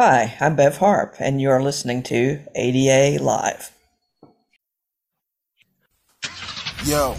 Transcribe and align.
Hi, 0.00 0.36
I'm 0.38 0.54
Bev 0.54 0.76
Harp, 0.76 1.16
and 1.18 1.40
you're 1.40 1.60
listening 1.60 2.04
to 2.04 2.40
ADA 2.54 3.20
Live. 3.20 3.72
Yo. 6.84 7.16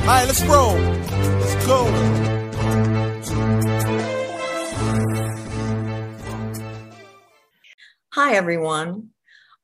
All 0.00 0.06
right, 0.06 0.24
let's 0.24 0.42
roll. 0.46 0.76
Let's 0.78 1.66
go. 1.66 1.84
Hi, 8.14 8.32
everyone. 8.32 9.10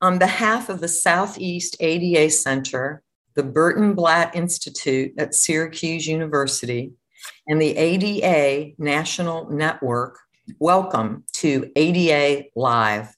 On 0.03 0.19
behalf 0.19 0.67
of 0.67 0.81
the 0.81 0.89
Southeast 0.89 1.77
ADA 1.79 2.29
Center, 2.29 3.01
the 3.35 3.43
Burton 3.43 3.93
Blatt 3.93 4.35
Institute 4.35 5.13
at 5.17 5.33
Syracuse 5.33 6.05
University, 6.05 6.91
and 7.47 7.61
the 7.61 7.77
ADA 7.77 8.73
National 8.77 9.49
Network, 9.49 10.19
welcome 10.59 11.23
to 11.35 11.71
ADA 11.77 12.47
Live. 12.53 13.15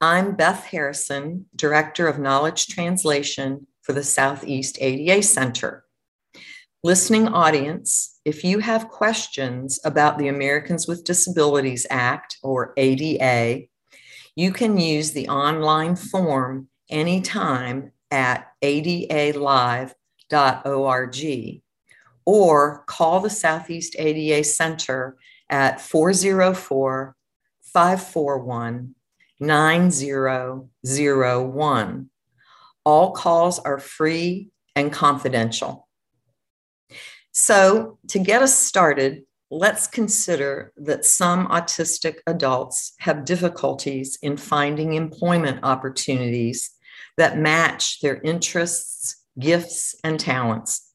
I'm 0.00 0.36
Beth 0.36 0.64
Harrison, 0.66 1.46
Director 1.56 2.06
of 2.06 2.20
Knowledge 2.20 2.68
Translation 2.68 3.66
for 3.82 3.92
the 3.92 4.04
Southeast 4.04 4.78
ADA 4.80 5.20
Center. 5.20 5.82
Listening 6.84 7.26
audience, 7.26 8.20
if 8.24 8.44
you 8.44 8.60
have 8.60 8.88
questions 8.88 9.80
about 9.84 10.18
the 10.18 10.28
Americans 10.28 10.86
with 10.86 11.02
Disabilities 11.02 11.88
Act 11.90 12.36
or 12.40 12.72
ADA, 12.76 13.66
you 14.36 14.52
can 14.52 14.78
use 14.78 15.12
the 15.12 15.28
online 15.28 15.96
form 15.96 16.68
anytime 16.90 17.92
at 18.10 18.48
adalive.org 18.62 19.94
or 22.26 22.84
call 22.86 23.20
the 23.20 23.30
Southeast 23.30 23.96
ADA 23.98 24.44
Center 24.44 25.16
at 25.50 25.80
404 25.80 27.16
541 27.62 28.94
9001. 29.40 32.10
All 32.84 33.12
calls 33.12 33.58
are 33.58 33.78
free 33.78 34.50
and 34.76 34.92
confidential. 34.92 35.88
So, 37.32 37.98
to 38.08 38.18
get 38.20 38.42
us 38.42 38.56
started, 38.56 39.24
let's 39.54 39.86
consider 39.86 40.72
that 40.76 41.04
some 41.04 41.46
autistic 41.46 42.16
adults 42.26 42.92
have 42.98 43.24
difficulties 43.24 44.18
in 44.20 44.36
finding 44.36 44.94
employment 44.94 45.60
opportunities 45.62 46.70
that 47.16 47.38
match 47.38 48.00
their 48.00 48.20
interests, 48.22 49.22
gifts, 49.38 49.94
and 50.02 50.18
talents. 50.18 50.90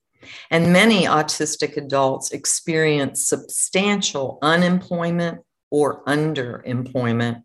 And 0.51 0.73
many 0.73 1.05
autistic 1.05 1.77
adults 1.77 2.31
experience 2.31 3.25
substantial 3.25 4.37
unemployment 4.41 5.39
or 5.71 6.03
underemployment. 6.03 7.43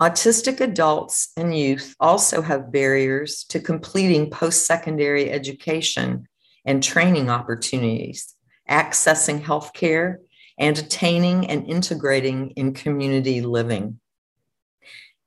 Autistic 0.00 0.60
adults 0.60 1.32
and 1.36 1.56
youth 1.56 1.96
also 1.98 2.42
have 2.42 2.70
barriers 2.70 3.44
to 3.48 3.58
completing 3.58 4.30
post 4.30 4.66
secondary 4.66 5.32
education 5.32 6.28
and 6.64 6.80
training 6.80 7.28
opportunities 7.28 8.36
accessing 8.70 9.42
healthcare, 9.42 10.16
and 10.58 10.78
attaining 10.78 11.46
and 11.48 11.66
integrating 11.66 12.50
in 12.50 12.74
community 12.74 13.40
living. 13.40 13.98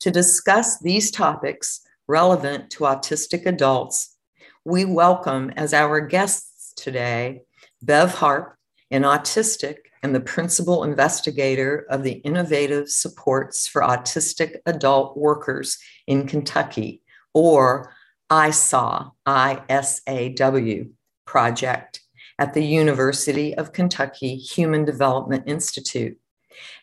To 0.01 0.11
discuss 0.11 0.79
these 0.79 1.11
topics 1.11 1.81
relevant 2.07 2.69
to 2.71 2.83
autistic 2.83 3.45
adults, 3.45 4.15
we 4.63 4.85
welcome 4.85 5.51
as 5.57 5.73
our 5.73 6.01
guests 6.01 6.73
today 6.75 7.41
Bev 7.81 8.13
Harp, 8.13 8.55
an 8.91 9.01
autistic 9.01 9.77
and 10.03 10.13
the 10.13 10.21
principal 10.21 10.83
investigator 10.83 11.85
of 11.89 12.03
the 12.03 12.13
Innovative 12.13 12.89
Supports 12.89 13.67
for 13.67 13.81
Autistic 13.81 14.57
Adult 14.65 15.17
Workers 15.17 15.79
in 16.05 16.27
Kentucky, 16.27 17.01
or 17.33 17.93
ISAW, 18.29 19.11
I-S-A-W 19.25 20.89
project 21.25 22.02
at 22.39 22.53
the 22.53 22.63
University 22.63 23.55
of 23.55 23.73
Kentucky 23.73 24.35
Human 24.35 24.85
Development 24.85 25.43
Institute. 25.47 26.17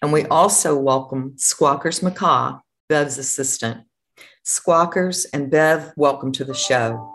And 0.03 0.13
we 0.13 0.25
also 0.27 0.77
welcome 0.77 1.33
Squawkers 1.37 2.03
McCaw, 2.03 2.61
Bev's 2.89 3.19
assistant. 3.19 3.83
Squawkers 4.45 5.27
and 5.33 5.51
Bev, 5.51 5.93
welcome 5.97 6.33
to 6.33 6.45
the 6.45 6.55
show. 6.55 7.13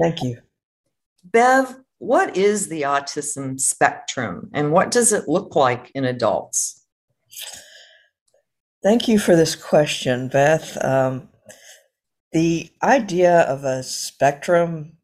Thank 0.00 0.22
you. 0.22 0.38
Bev, 1.24 1.76
what 1.98 2.36
is 2.36 2.68
the 2.68 2.82
autism 2.82 3.60
spectrum 3.60 4.50
and 4.54 4.72
what 4.72 4.90
does 4.90 5.12
it 5.12 5.28
look 5.28 5.54
like 5.54 5.90
in 5.94 6.04
adults? 6.04 6.86
Thank 8.82 9.08
you 9.08 9.18
for 9.18 9.36
this 9.36 9.54
question, 9.54 10.28
Beth. 10.28 10.82
Um, 10.82 11.28
the 12.32 12.70
idea 12.82 13.40
of 13.40 13.64
a 13.64 13.82
spectrum 13.82 14.96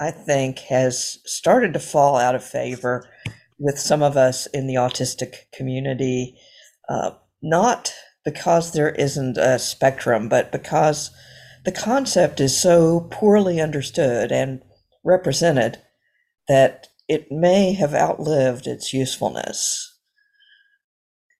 I 0.00 0.10
think, 0.10 0.60
has 0.60 1.18
started 1.24 1.72
to 1.72 1.80
fall 1.80 2.16
out 2.16 2.34
of 2.34 2.44
favor 2.44 3.08
with 3.58 3.78
some 3.78 4.02
of 4.02 4.16
us 4.16 4.46
in 4.46 4.66
the 4.66 4.74
autistic 4.74 5.50
community, 5.52 6.36
uh, 6.88 7.10
not 7.42 7.92
because 8.24 8.72
there 8.72 8.90
isn't 8.90 9.36
a 9.36 9.58
spectrum, 9.58 10.28
but 10.28 10.52
because 10.52 11.10
the 11.64 11.72
concept 11.72 12.40
is 12.40 12.60
so 12.60 13.08
poorly 13.10 13.60
understood 13.60 14.30
and 14.30 14.62
represented 15.04 15.78
that 16.46 16.88
it 17.08 17.32
may 17.32 17.72
have 17.72 17.94
outlived 17.94 18.66
its 18.66 18.92
usefulness. 18.92 19.96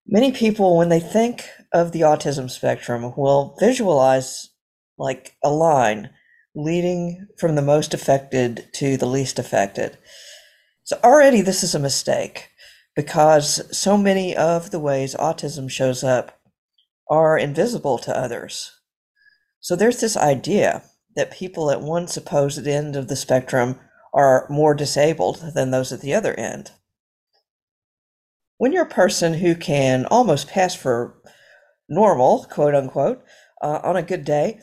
Many 0.06 0.32
people, 0.32 0.76
when 0.76 0.88
they 0.88 1.00
think 1.00 1.44
of 1.72 1.92
the 1.92 2.00
autism 2.00 2.50
spectrum, 2.50 3.12
will 3.16 3.56
visualize 3.60 4.48
like 4.96 5.36
a 5.44 5.50
line 5.50 6.10
leading 6.58 7.28
from 7.38 7.54
the 7.54 7.62
most 7.62 7.94
affected 7.94 8.69
to 8.72 8.96
the 8.96 9.06
least 9.06 9.38
affected. 9.38 9.96
So 10.82 10.98
already 11.04 11.41
this 11.41 11.62
is 11.62 11.72
a 11.72 11.78
mistake 11.78 12.48
because 12.96 13.62
so 13.76 13.96
many 13.96 14.36
of 14.36 14.72
the 14.72 14.80
ways 14.80 15.14
autism 15.14 15.70
shows 15.70 16.02
up 16.02 16.41
are 17.08 17.38
invisible 17.38 17.96
to 17.98 18.16
others. 18.16 18.72
So 19.60 19.76
there's 19.76 20.00
this 20.00 20.16
idea 20.16 20.82
that 21.14 21.30
people 21.30 21.70
at 21.70 21.80
one 21.80 22.08
supposed 22.08 22.66
end 22.66 22.96
of 22.96 23.06
the 23.06 23.14
spectrum 23.14 23.78
are 24.12 24.44
more 24.50 24.75
disabled 24.75 25.52
than 25.54 25.70
those 25.70 25.92
at 25.92 26.00
the 26.00 26.12
other 26.12 26.34
end. 26.34 26.72
When 28.56 28.72
you're 28.72 28.82
a 28.82 28.90
person 28.90 29.34
who 29.34 29.54
can 29.54 30.06
almost 30.06 30.48
pass 30.48 30.75
for 30.75 31.22
normal, 31.88 32.46
quote 32.50 32.75
unquote, 32.75 33.22
uh, 33.62 33.78
on 33.84 33.96
a 33.96 34.02
good 34.02 34.25
day, 34.25 34.60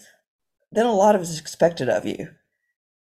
then 0.76 0.86
a 0.86 0.94
lot 0.94 1.16
of 1.16 1.22
is 1.22 1.40
expected 1.40 1.90
of 1.90 2.06
you. 2.06 2.30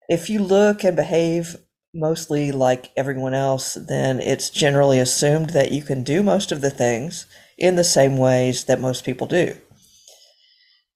If 0.08 0.28
you 0.28 0.42
look 0.42 0.84
and 0.84 0.96
behave 0.96 1.56
mostly 1.94 2.52
like 2.52 2.90
everyone 2.96 3.34
else, 3.34 3.74
then 3.74 4.20
it's 4.20 4.50
generally 4.50 4.98
assumed 4.98 5.50
that 5.50 5.72
you 5.72 5.82
can 5.82 6.02
do 6.02 6.22
most 6.22 6.52
of 6.52 6.60
the 6.60 6.70
things 6.70 7.26
in 7.58 7.76
the 7.76 7.84
same 7.84 8.16
ways 8.16 8.64
that 8.64 8.80
most 8.80 9.04
people 9.04 9.26
do. 9.26 9.56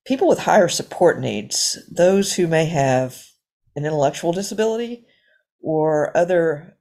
People 0.07 0.29
with 0.29 0.41
higher 0.41 0.69
support 0.69 1.21
needs, 1.21 1.79
those 1.91 2.35
who 2.35 2.47
may 2.47 2.65
have 2.67 3.27
an 3.75 3.85
intellectual 3.85 4.33
disability 4.33 5.05
or 5.61 6.17
other 6.17 6.79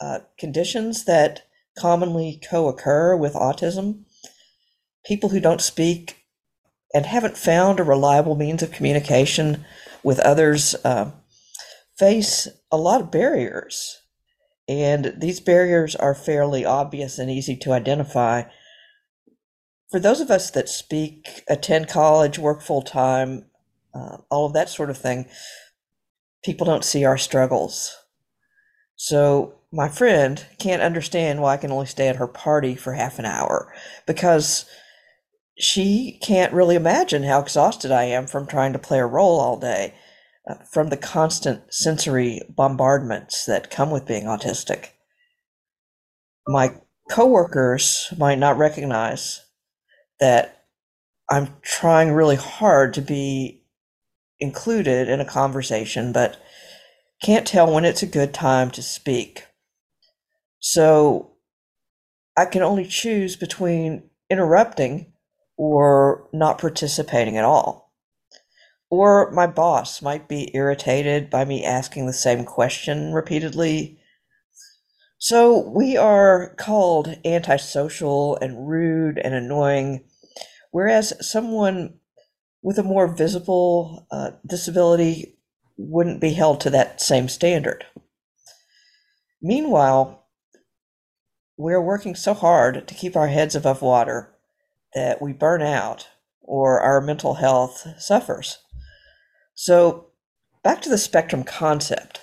uh, 0.00 0.18
conditions 0.38 1.04
that 1.04 1.46
commonly 1.78 2.40
co 2.48 2.68
occur 2.68 3.16
with 3.16 3.34
autism, 3.34 4.04
people 5.04 5.28
who 5.28 5.40
don't 5.40 5.60
speak 5.60 6.15
and 6.96 7.04
haven't 7.04 7.36
found 7.36 7.78
a 7.78 7.84
reliable 7.84 8.36
means 8.36 8.62
of 8.62 8.72
communication 8.72 9.66
with 10.02 10.18
others 10.20 10.74
uh, 10.82 11.10
face 11.98 12.48
a 12.72 12.78
lot 12.78 13.02
of 13.02 13.10
barriers. 13.10 14.00
And 14.66 15.12
these 15.18 15.38
barriers 15.38 15.94
are 15.94 16.14
fairly 16.14 16.64
obvious 16.64 17.18
and 17.18 17.30
easy 17.30 17.54
to 17.58 17.74
identify. 17.74 18.44
For 19.90 20.00
those 20.00 20.22
of 20.22 20.30
us 20.30 20.50
that 20.52 20.70
speak, 20.70 21.44
attend 21.50 21.88
college, 21.88 22.38
work 22.38 22.62
full 22.62 22.80
time, 22.80 23.44
uh, 23.94 24.16
all 24.30 24.46
of 24.46 24.54
that 24.54 24.70
sort 24.70 24.88
of 24.88 24.96
thing, 24.96 25.26
people 26.42 26.64
don't 26.64 26.82
see 26.82 27.04
our 27.04 27.18
struggles. 27.18 27.94
So, 28.96 29.56
my 29.70 29.90
friend 29.90 30.46
can't 30.58 30.80
understand 30.80 31.42
why 31.42 31.52
I 31.52 31.56
can 31.58 31.72
only 31.72 31.84
stay 31.84 32.08
at 32.08 32.16
her 32.16 32.26
party 32.26 32.74
for 32.74 32.94
half 32.94 33.18
an 33.18 33.26
hour 33.26 33.74
because 34.06 34.64
she 35.58 36.18
can't 36.22 36.52
really 36.52 36.76
imagine 36.76 37.22
how 37.22 37.40
exhausted 37.40 37.90
I 37.90 38.04
am 38.04 38.26
from 38.26 38.46
trying 38.46 38.72
to 38.74 38.78
play 38.78 38.98
a 38.98 39.06
role 39.06 39.40
all 39.40 39.58
day, 39.58 39.94
uh, 40.48 40.56
from 40.70 40.88
the 40.88 40.96
constant 40.96 41.72
sensory 41.72 42.42
bombardments 42.48 43.46
that 43.46 43.70
come 43.70 43.90
with 43.90 44.06
being 44.06 44.24
autistic. 44.24 44.90
My 46.46 46.74
coworkers 47.10 48.12
might 48.18 48.38
not 48.38 48.58
recognize 48.58 49.44
that 50.20 50.64
I'm 51.30 51.56
trying 51.62 52.12
really 52.12 52.36
hard 52.36 52.94
to 52.94 53.00
be 53.00 53.64
included 54.38 55.08
in 55.08 55.20
a 55.20 55.24
conversation, 55.24 56.12
but 56.12 56.40
can't 57.22 57.46
tell 57.46 57.72
when 57.72 57.84
it's 57.84 58.02
a 58.02 58.06
good 58.06 58.34
time 58.34 58.70
to 58.72 58.82
speak. 58.82 59.46
So 60.60 61.32
I 62.36 62.44
can 62.44 62.62
only 62.62 62.84
choose 62.84 63.36
between 63.36 64.10
interrupting 64.28 65.12
or 65.56 66.28
not 66.32 66.58
participating 66.58 67.36
at 67.36 67.44
all. 67.44 67.92
Or 68.90 69.30
my 69.32 69.46
boss 69.46 70.00
might 70.00 70.28
be 70.28 70.54
irritated 70.54 71.30
by 71.30 71.44
me 71.44 71.64
asking 71.64 72.06
the 72.06 72.12
same 72.12 72.44
question 72.44 73.12
repeatedly. 73.12 73.98
So 75.18 75.68
we 75.68 75.96
are 75.96 76.54
called 76.56 77.16
antisocial 77.24 78.36
and 78.36 78.68
rude 78.68 79.18
and 79.18 79.34
annoying, 79.34 80.04
whereas 80.70 81.12
someone 81.26 81.98
with 82.62 82.78
a 82.78 82.84
more 82.84 83.08
visible 83.08 84.06
uh, 84.10 84.32
disability 84.46 85.38
wouldn't 85.76 86.20
be 86.20 86.32
held 86.32 86.60
to 86.60 86.70
that 86.70 87.00
same 87.00 87.28
standard. 87.28 87.84
Meanwhile, 89.42 90.26
we're 91.56 91.82
working 91.82 92.14
so 92.14 92.34
hard 92.34 92.86
to 92.86 92.94
keep 92.94 93.16
our 93.16 93.28
heads 93.28 93.54
above 93.54 93.82
water 93.82 94.35
that 94.96 95.20
we 95.20 95.30
burn 95.34 95.60
out 95.60 96.08
or 96.40 96.80
our 96.80 97.02
mental 97.02 97.34
health 97.34 97.86
suffers. 97.98 98.58
So, 99.54 100.06
back 100.64 100.80
to 100.82 100.88
the 100.88 100.96
spectrum 100.96 101.44
concept. 101.44 102.22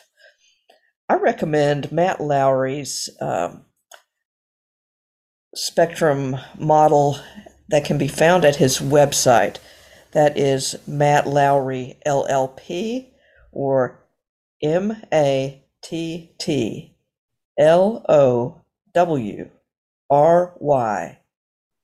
I 1.07 1.15
recommend 1.15 1.91
Matt 1.91 2.19
Lowry's 2.19 3.11
um, 3.21 3.65
spectrum 5.53 6.37
model 6.57 7.19
that 7.69 7.85
can 7.85 7.99
be 7.99 8.07
found 8.07 8.43
at 8.43 8.55
his 8.55 8.79
website. 8.79 9.57
That 10.13 10.35
is 10.35 10.75
Matt 10.87 11.27
Lowry 11.27 11.99
LLP 12.07 13.11
or 13.51 14.03
M 14.63 14.97
A 15.13 15.63
T 15.83 16.31
T 16.39 16.95
L 17.59 18.03
O 18.09 18.61
W 18.95 19.49
R 20.09 20.55
Y 20.59 21.19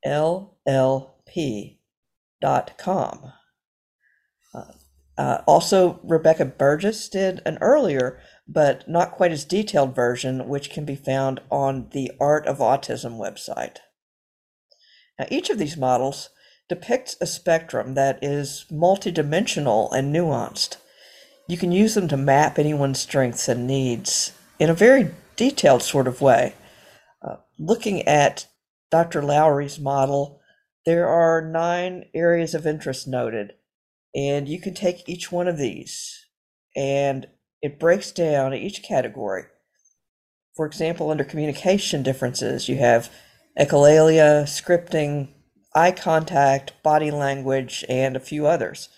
L 0.03 0.48
L 0.67 1.15
P 1.27 1.79
dot 2.41 2.77
com. 2.77 3.33
Uh, 4.53 4.71
uh, 5.17 5.41
also, 5.45 5.99
Rebecca 6.03 6.45
Burgess 6.45 7.09
did 7.09 7.41
an 7.45 7.57
earlier 7.59 8.19
but 8.47 8.87
not 8.89 9.11
quite 9.11 9.31
as 9.31 9.45
detailed 9.45 9.95
version, 9.95 10.47
which 10.47 10.71
can 10.71 10.83
be 10.83 10.95
found 10.95 11.39
on 11.51 11.89
the 11.91 12.11
Art 12.19 12.47
of 12.47 12.57
Autism 12.57 13.19
website. 13.19 13.77
Now, 15.19 15.27
each 15.29 15.51
of 15.51 15.59
these 15.59 15.77
models 15.77 16.29
depicts 16.67 17.15
a 17.21 17.27
spectrum 17.27 17.93
that 17.93 18.17
is 18.23 18.65
multidimensional 18.71 19.91
and 19.93 20.15
nuanced. 20.15 20.77
You 21.47 21.57
can 21.57 21.71
use 21.71 21.93
them 21.93 22.07
to 22.07 22.17
map 22.17 22.57
anyone's 22.57 22.99
strengths 22.99 23.47
and 23.47 23.67
needs 23.67 24.33
in 24.57 24.69
a 24.69 24.73
very 24.73 25.11
detailed 25.35 25.83
sort 25.83 26.07
of 26.07 26.21
way. 26.21 26.53
Uh, 27.21 27.37
looking 27.59 28.01
at 28.07 28.47
Dr. 28.89 29.21
Lowry's 29.21 29.79
model, 29.79 30.38
there 30.89 31.07
are 31.07 31.39
nine 31.39 32.05
areas 32.15 32.55
of 32.55 32.65
interest 32.65 33.07
noted, 33.07 33.53
and 34.15 34.49
you 34.49 34.59
can 34.59 34.73
take 34.73 35.07
each 35.07 35.31
one 35.31 35.47
of 35.47 35.59
these 35.59 36.25
and 36.75 37.27
it 37.61 37.79
breaks 37.79 38.11
down 38.11 38.55
each 38.55 38.81
category. 38.81 39.43
For 40.55 40.65
example, 40.65 41.11
under 41.11 41.23
communication 41.23 42.01
differences, 42.01 42.67
you 42.67 42.77
have 42.77 43.11
echolalia, 43.59 44.45
scripting, 44.45 45.27
eye 45.75 45.91
contact, 45.91 46.81
body 46.81 47.11
language, 47.11 47.85
and 47.87 48.15
a 48.15 48.19
few 48.19 48.47
others. 48.47 48.89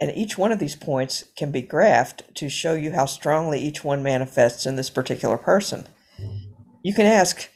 And 0.00 0.10
each 0.14 0.38
one 0.38 0.50
of 0.50 0.60
these 0.60 0.76
points 0.76 1.24
can 1.36 1.50
be 1.50 1.62
graphed 1.62 2.32
to 2.36 2.48
show 2.48 2.72
you 2.72 2.92
how 2.92 3.04
strongly 3.04 3.60
each 3.60 3.84
one 3.84 4.02
manifests 4.02 4.64
in 4.64 4.76
this 4.76 4.88
particular 4.88 5.36
person 5.36 5.86
you 6.82 6.94
can 6.94 7.06
ask, 7.06 7.48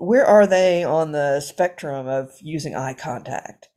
where 0.00 0.24
are 0.24 0.46
they 0.46 0.82
on 0.82 1.12
the 1.12 1.40
spectrum 1.40 2.08
of 2.08 2.32
using 2.40 2.74
eye 2.74 2.94
contact? 2.94 3.68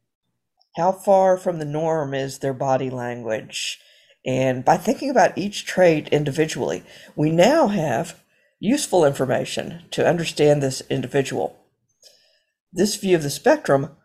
How 0.77 0.91
far 0.91 1.37
from 1.37 1.59
the 1.59 1.65
norm 1.65 2.13
is 2.13 2.39
their 2.39 2.53
body 2.53 2.89
language? 2.89 3.79
And 4.25 4.63
by 4.63 4.77
thinking 4.77 5.09
about 5.09 5.37
each 5.37 5.65
trait 5.65 6.07
individually, 6.07 6.83
we 7.15 7.29
now 7.29 7.67
have 7.67 8.21
useful 8.59 9.03
information 9.03 9.83
to 9.91 10.07
understand 10.07 10.63
this 10.63 10.81
individual. 10.89 11.59
This 12.71 12.95
view 12.95 13.17
of 13.17 13.23
the 13.23 13.29
spectrum 13.29 13.97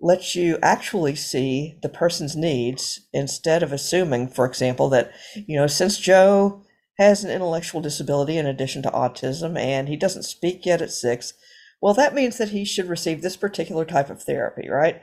lets 0.00 0.36
you 0.36 0.58
actually 0.62 1.14
see 1.14 1.78
the 1.80 1.88
person's 1.88 2.36
needs 2.36 3.00
instead 3.14 3.62
of 3.62 3.72
assuming, 3.72 4.28
for 4.28 4.44
example, 4.44 4.90
that, 4.90 5.10
you 5.34 5.56
know, 5.56 5.66
since 5.66 5.96
Joe 5.98 6.62
has 6.98 7.24
an 7.24 7.30
intellectual 7.30 7.80
disability 7.80 8.36
in 8.36 8.46
addition 8.46 8.82
to 8.82 8.90
autism, 8.90 9.58
and 9.58 9.88
he 9.88 9.96
doesn't 9.96 10.24
speak 10.24 10.66
yet 10.66 10.82
at 10.82 10.92
six. 10.92 11.32
Well, 11.82 11.94
that 11.94 12.14
means 12.14 12.38
that 12.38 12.50
he 12.50 12.64
should 12.64 12.88
receive 12.88 13.20
this 13.20 13.36
particular 13.36 13.84
type 13.84 14.08
of 14.08 14.22
therapy, 14.22 14.68
right? 14.70 15.02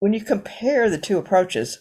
When 0.00 0.12
you 0.12 0.20
compare 0.20 0.90
the 0.90 0.98
two 0.98 1.18
approaches, 1.18 1.78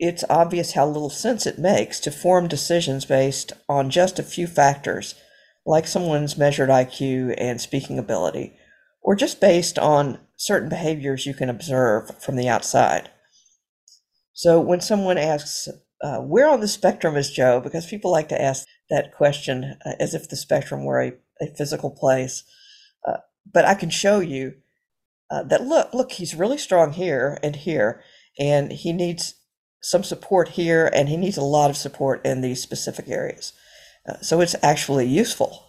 it's 0.00 0.24
obvious 0.28 0.72
how 0.72 0.86
little 0.88 1.08
sense 1.08 1.46
it 1.46 1.58
makes 1.58 2.00
to 2.00 2.10
form 2.10 2.48
decisions 2.48 3.04
based 3.04 3.52
on 3.68 3.90
just 3.90 4.18
a 4.18 4.24
few 4.24 4.48
factors, 4.48 5.14
like 5.64 5.86
someone's 5.86 6.36
measured 6.36 6.68
IQ 6.68 7.34
and 7.38 7.60
speaking 7.60 7.96
ability, 7.96 8.54
or 9.02 9.14
just 9.14 9.40
based 9.40 9.78
on 9.78 10.18
certain 10.36 10.68
behaviors 10.68 11.26
you 11.26 11.34
can 11.34 11.48
observe 11.48 12.20
from 12.20 12.34
the 12.34 12.48
outside. 12.48 13.08
So 14.32 14.60
when 14.60 14.80
someone 14.80 15.18
asks, 15.18 15.68
uh, 16.02 16.18
where 16.18 16.48
on 16.48 16.60
the 16.60 16.66
spectrum 16.66 17.16
is 17.16 17.30
Joe? 17.30 17.60
Because 17.60 17.86
people 17.86 18.10
like 18.10 18.30
to 18.30 18.40
ask 18.40 18.66
that 18.88 19.14
question 19.14 19.76
uh, 19.86 19.92
as 20.00 20.12
if 20.14 20.28
the 20.28 20.36
spectrum 20.36 20.84
were 20.84 21.00
a, 21.00 21.12
a 21.40 21.54
physical 21.54 21.90
place. 21.90 22.42
But 23.50 23.64
I 23.64 23.74
can 23.74 23.90
show 23.90 24.20
you 24.20 24.54
uh, 25.30 25.44
that 25.44 25.62
look, 25.62 25.94
look, 25.94 26.12
he's 26.12 26.34
really 26.34 26.58
strong 26.58 26.92
here 26.92 27.38
and 27.42 27.54
here, 27.54 28.02
and 28.38 28.72
he 28.72 28.92
needs 28.92 29.34
some 29.80 30.02
support 30.02 30.48
here, 30.48 30.90
and 30.92 31.08
he 31.08 31.16
needs 31.16 31.36
a 31.36 31.42
lot 31.42 31.70
of 31.70 31.76
support 31.76 32.24
in 32.24 32.40
these 32.40 32.60
specific 32.60 33.08
areas. 33.08 33.52
Uh, 34.08 34.16
so 34.20 34.40
it's 34.40 34.56
actually 34.62 35.06
useful. 35.06 35.64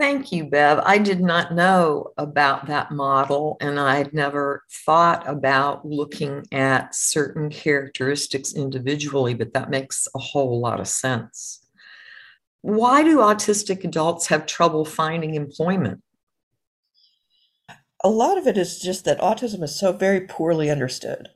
Thank 0.00 0.32
you, 0.32 0.44
Bev. 0.44 0.80
I 0.82 0.96
did 0.96 1.20
not 1.20 1.54
know 1.54 2.12
about 2.16 2.66
that 2.66 2.90
model, 2.90 3.58
and 3.60 3.78
I'd 3.78 4.14
never 4.14 4.62
thought 4.86 5.28
about 5.28 5.84
looking 5.84 6.42
at 6.52 6.94
certain 6.94 7.50
characteristics 7.50 8.54
individually, 8.54 9.34
but 9.34 9.52
that 9.52 9.68
makes 9.68 10.08
a 10.14 10.18
whole 10.18 10.58
lot 10.58 10.80
of 10.80 10.88
sense. 10.88 11.66
Why 12.62 13.02
do 13.02 13.18
autistic 13.18 13.84
adults 13.84 14.28
have 14.28 14.46
trouble 14.46 14.84
finding 14.84 15.34
employment? 15.34 16.02
A 18.02 18.08
lot 18.08 18.38
of 18.38 18.46
it 18.46 18.56
is 18.56 18.80
just 18.80 19.04
that 19.04 19.20
autism 19.20 19.62
is 19.62 19.78
so 19.78 19.92
very 19.92 20.22
poorly 20.22 20.70
understood. 20.70 21.28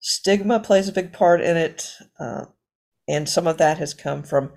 Stigma 0.00 0.60
plays 0.60 0.88
a 0.88 0.92
big 0.92 1.12
part 1.12 1.40
in 1.40 1.56
it, 1.56 1.92
uh, 2.20 2.46
and 3.08 3.28
some 3.28 3.46
of 3.46 3.58
that 3.58 3.78
has 3.78 3.94
come 3.94 4.22
from 4.22 4.52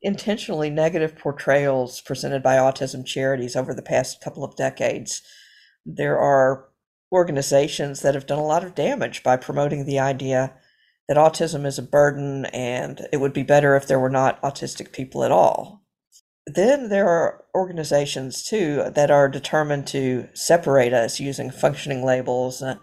intentionally 0.00 0.70
negative 0.70 1.16
portrayals 1.16 2.00
presented 2.00 2.42
by 2.42 2.56
autism 2.56 3.04
charities 3.04 3.56
over 3.56 3.74
the 3.74 3.82
past 3.82 4.20
couple 4.22 4.44
of 4.44 4.56
decades. 4.56 5.22
There 5.84 6.18
are 6.18 6.68
organizations 7.12 8.00
that 8.00 8.14
have 8.14 8.26
done 8.26 8.38
a 8.38 8.46
lot 8.46 8.64
of 8.64 8.74
damage 8.74 9.22
by 9.22 9.36
promoting 9.36 9.84
the 9.84 9.98
idea 9.98 10.54
that 11.08 11.16
autism 11.16 11.64
is 11.64 11.78
a 11.78 11.82
burden 11.82 12.44
and 12.46 13.06
it 13.12 13.16
would 13.16 13.32
be 13.32 13.42
better 13.42 13.74
if 13.74 13.86
there 13.86 13.98
were 13.98 14.10
not 14.10 14.40
autistic 14.42 14.92
people 14.92 15.24
at 15.24 15.32
all. 15.32 15.82
Then 16.46 16.88
there 16.88 17.08
are 17.08 17.44
organizations 17.54 18.42
too 18.42 18.90
that 18.94 19.10
are 19.10 19.28
determined 19.28 19.86
to 19.88 20.28
separate 20.34 20.92
us 20.92 21.18
using 21.18 21.50
functioning 21.50 22.04
labels 22.04 22.62
uh, 22.62 22.76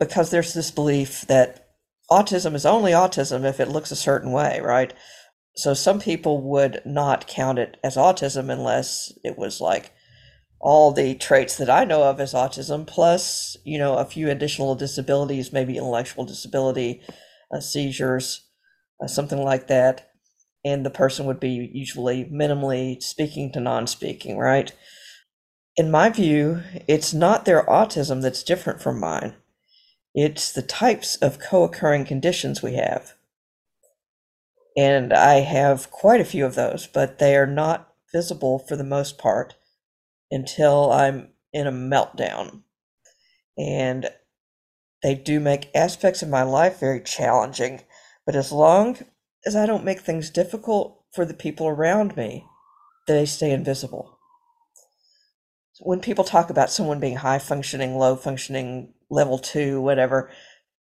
because 0.00 0.30
there's 0.30 0.54
this 0.54 0.70
belief 0.70 1.22
that 1.22 1.68
autism 2.10 2.54
is 2.54 2.64
only 2.64 2.92
autism 2.92 3.44
if 3.44 3.60
it 3.60 3.68
looks 3.68 3.90
a 3.90 3.96
certain 3.96 4.32
way, 4.32 4.60
right? 4.62 4.94
So 5.56 5.74
some 5.74 6.00
people 6.00 6.40
would 6.42 6.80
not 6.86 7.26
count 7.26 7.58
it 7.58 7.76
as 7.82 7.96
autism 7.96 8.50
unless 8.50 9.12
it 9.24 9.36
was 9.36 9.60
like 9.60 9.92
all 10.60 10.92
the 10.92 11.14
traits 11.14 11.56
that 11.56 11.70
I 11.70 11.84
know 11.84 12.04
of 12.04 12.20
as 12.20 12.34
autism, 12.34 12.86
plus, 12.86 13.56
you 13.64 13.78
know, 13.78 13.96
a 13.96 14.04
few 14.04 14.28
additional 14.28 14.74
disabilities, 14.74 15.52
maybe 15.52 15.76
intellectual 15.76 16.24
disability, 16.24 17.02
uh, 17.52 17.60
seizures, 17.60 18.46
uh, 19.02 19.06
something 19.06 19.42
like 19.42 19.66
that. 19.68 20.10
And 20.64 20.84
the 20.84 20.90
person 20.90 21.26
would 21.26 21.40
be 21.40 21.70
usually 21.72 22.24
minimally 22.24 23.02
speaking 23.02 23.52
to 23.52 23.60
non 23.60 23.86
speaking, 23.86 24.38
right? 24.38 24.72
In 25.76 25.90
my 25.90 26.10
view, 26.10 26.62
it's 26.88 27.14
not 27.14 27.44
their 27.44 27.64
autism 27.64 28.22
that's 28.22 28.42
different 28.42 28.82
from 28.82 28.98
mine, 28.98 29.36
it's 30.14 30.52
the 30.52 30.62
types 30.62 31.16
of 31.16 31.38
co 31.38 31.62
occurring 31.62 32.04
conditions 32.04 32.62
we 32.62 32.74
have 32.74 33.14
and 34.78 35.12
I 35.12 35.40
have 35.40 35.90
quite 35.90 36.20
a 36.20 36.24
few 36.24 36.46
of 36.46 36.54
those, 36.54 36.86
but 36.86 37.18
they 37.18 37.34
are 37.34 37.48
not 37.48 37.92
visible 38.12 38.60
for 38.60 38.76
the 38.76 38.84
most 38.84 39.18
part 39.18 39.56
until 40.30 40.92
I'm 40.92 41.30
in 41.52 41.66
a 41.66 41.72
meltdown. 41.72 42.62
And 43.58 44.08
They 45.02 45.14
do 45.14 45.38
make 45.40 45.70
aspects 45.74 46.22
of 46.22 46.28
my 46.28 46.42
life 46.42 46.80
very 46.80 47.00
challenging, 47.00 47.82
but 48.26 48.34
as 48.34 48.50
long 48.50 48.98
as 49.46 49.54
I 49.54 49.66
don't 49.66 49.84
make 49.84 50.00
things 50.00 50.30
difficult 50.30 51.02
for 51.12 51.24
the 51.24 51.34
people 51.34 51.68
around 51.68 52.16
me, 52.16 52.44
they 53.06 53.24
stay 53.24 53.50
invisible. 53.50 54.18
When 55.80 56.00
people 56.00 56.24
talk 56.24 56.50
about 56.50 56.72
someone 56.72 56.98
being 56.98 57.16
high 57.16 57.38
functioning, 57.38 57.96
low 57.96 58.16
functioning, 58.16 58.94
level 59.08 59.38
two, 59.38 59.80
whatever, 59.80 60.30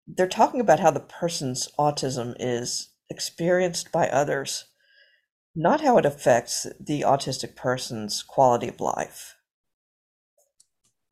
they're 0.06 0.26
talking 0.26 0.60
about 0.60 0.80
how 0.80 0.90
the 0.90 1.00
person's 1.00 1.68
autism 1.78 2.34
is 2.40 2.88
experienced 3.10 3.92
by 3.92 4.08
others, 4.08 4.64
not 5.54 5.82
how 5.82 5.98
it 5.98 6.06
affects 6.06 6.66
the 6.80 7.02
autistic 7.02 7.54
person's 7.54 8.22
quality 8.22 8.68
of 8.68 8.80
life. 8.80 9.36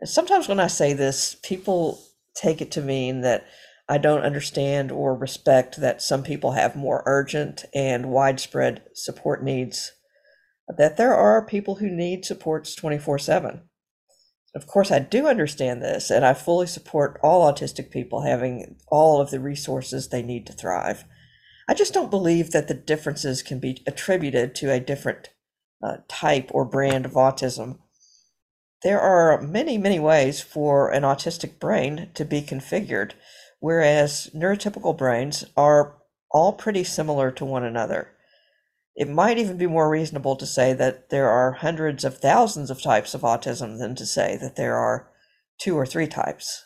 Sometimes 0.05 0.49
when 0.49 0.61
I 0.61 0.67
say 0.67 0.93
this, 0.93 1.37
people 1.43 2.01
take 2.35 2.61
it 2.61 2.71
to 2.73 2.81
mean 2.81 3.21
that 3.23 3.47
I 3.89 3.99
don't 3.99 4.23
understand 4.23 4.91
or 4.91 5.15
respect 5.15 5.81
that 5.81 6.01
some 6.01 6.23
people 6.23 6.53
have 6.53 6.75
more 6.75 7.03
urgent 7.05 7.65
and 7.75 8.11
widespread 8.11 8.83
support 8.95 9.43
needs, 9.43 9.93
that 10.79 10.97
there 10.97 11.15
are 11.15 11.45
people 11.45 11.77
who 11.77 11.91
need 11.91 12.25
supports 12.25 12.75
24 12.75 13.19
7. 13.19 13.63
Of 14.55 14.67
course, 14.67 14.91
I 14.93 15.01
do 15.01 15.27
understand 15.27 15.83
this, 15.83 16.11
and 16.11 16.25
I 16.25 16.33
fully 16.33 16.69
support 16.69 17.19
all 17.23 17.53
autistic 17.53 17.91
people 17.91 18.23
having 18.23 18.77
all 18.89 19.21
of 19.21 19.31
the 19.31 19.41
resources 19.41 20.09
they 20.09 20.23
need 20.23 20.47
to 20.47 20.53
thrive. 20.53 21.05
I 21.69 21.75
just 21.75 21.93
don't 21.93 22.11
believe 22.11 22.53
that 22.53 22.69
the 22.69 22.75
differences 22.75 23.43
can 23.43 23.59
be 23.59 23.83
attributed 23.87 24.55
to 24.57 24.73
a 24.73 24.81
different 24.81 25.31
uh, 25.83 25.97
type 26.09 26.51
or 26.53 26.65
brand 26.65 27.05
of 27.05 27.13
autism 27.13 27.79
there 28.83 29.01
are 29.01 29.41
many, 29.41 29.79
many 29.79 29.99
ways 29.99 30.41
for 30.41 30.91
an 30.91 31.03
autistic 31.03 31.59
brain 31.59 32.11
to 32.15 32.25
be 32.25 32.43
configured, 32.43 33.13
whereas 33.61 34.31
neurotypical 34.35 34.97
brains 34.97 35.45
are 35.57 35.95
all 36.31 36.53
pretty 36.53 36.85
similar 36.85 37.31
to 37.31 37.45
one 37.45 37.65
another. 37.65 38.11
It 38.97 39.09
might 39.09 39.39
even 39.39 39.57
be 39.57 39.67
more 39.67 39.89
reasonable 39.89 40.37
to 40.37 40.47
say 40.47 40.73
that 40.75 41.11
there 41.11 41.29
are 41.29 41.53
hundreds 41.53 42.05
of 42.05 42.19
thousands 42.19 42.71
of 42.71 42.83
types 42.83 43.15
of 43.15 43.23
autism 43.23 43.79
than 43.79 43.95
to 43.97 44.07
say 44.07 44.37
that 44.37 44.57
there 44.57 44.77
are 44.77 45.11
two 45.59 45.77
or 45.77 45.87
three 45.87 46.07
types. 46.07 46.65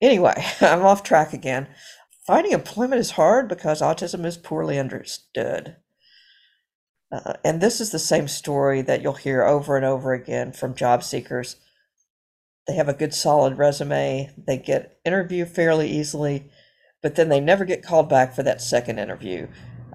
Anyway, 0.00 0.44
I'm 0.60 0.84
off 0.84 1.02
track 1.02 1.32
again. 1.32 1.68
Finding 2.26 2.52
employment 2.52 3.00
is 3.00 3.12
hard 3.12 3.48
because 3.48 3.80
autism 3.80 4.24
is 4.24 4.36
poorly 4.36 4.78
understood. 4.78 5.76
Uh, 7.24 7.34
and 7.44 7.60
this 7.60 7.80
is 7.80 7.90
the 7.90 7.98
same 7.98 8.28
story 8.28 8.82
that 8.82 9.00
you'll 9.00 9.14
hear 9.14 9.42
over 9.42 9.76
and 9.76 9.84
over 9.86 10.12
again 10.12 10.52
from 10.52 10.74
job 10.74 11.02
seekers. 11.02 11.56
They 12.66 12.74
have 12.74 12.88
a 12.88 12.94
good 12.94 13.14
solid 13.14 13.58
resume, 13.58 14.30
they 14.36 14.58
get 14.58 14.98
interviewed 15.04 15.48
fairly 15.48 15.88
easily, 15.88 16.50
but 17.02 17.14
then 17.14 17.28
they 17.28 17.40
never 17.40 17.64
get 17.64 17.82
called 17.82 18.08
back 18.08 18.34
for 18.34 18.42
that 18.42 18.60
second 18.60 18.98
interview. 18.98 19.46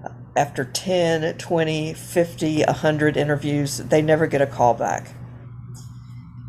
Uh, 0.02 0.08
after 0.36 0.64
10, 0.64 1.36
20, 1.36 1.94
50, 1.94 2.62
100 2.64 3.16
interviews, 3.16 3.76
they 3.78 4.02
never 4.02 4.26
get 4.26 4.40
a 4.40 4.46
call 4.46 4.74
back. 4.74 5.14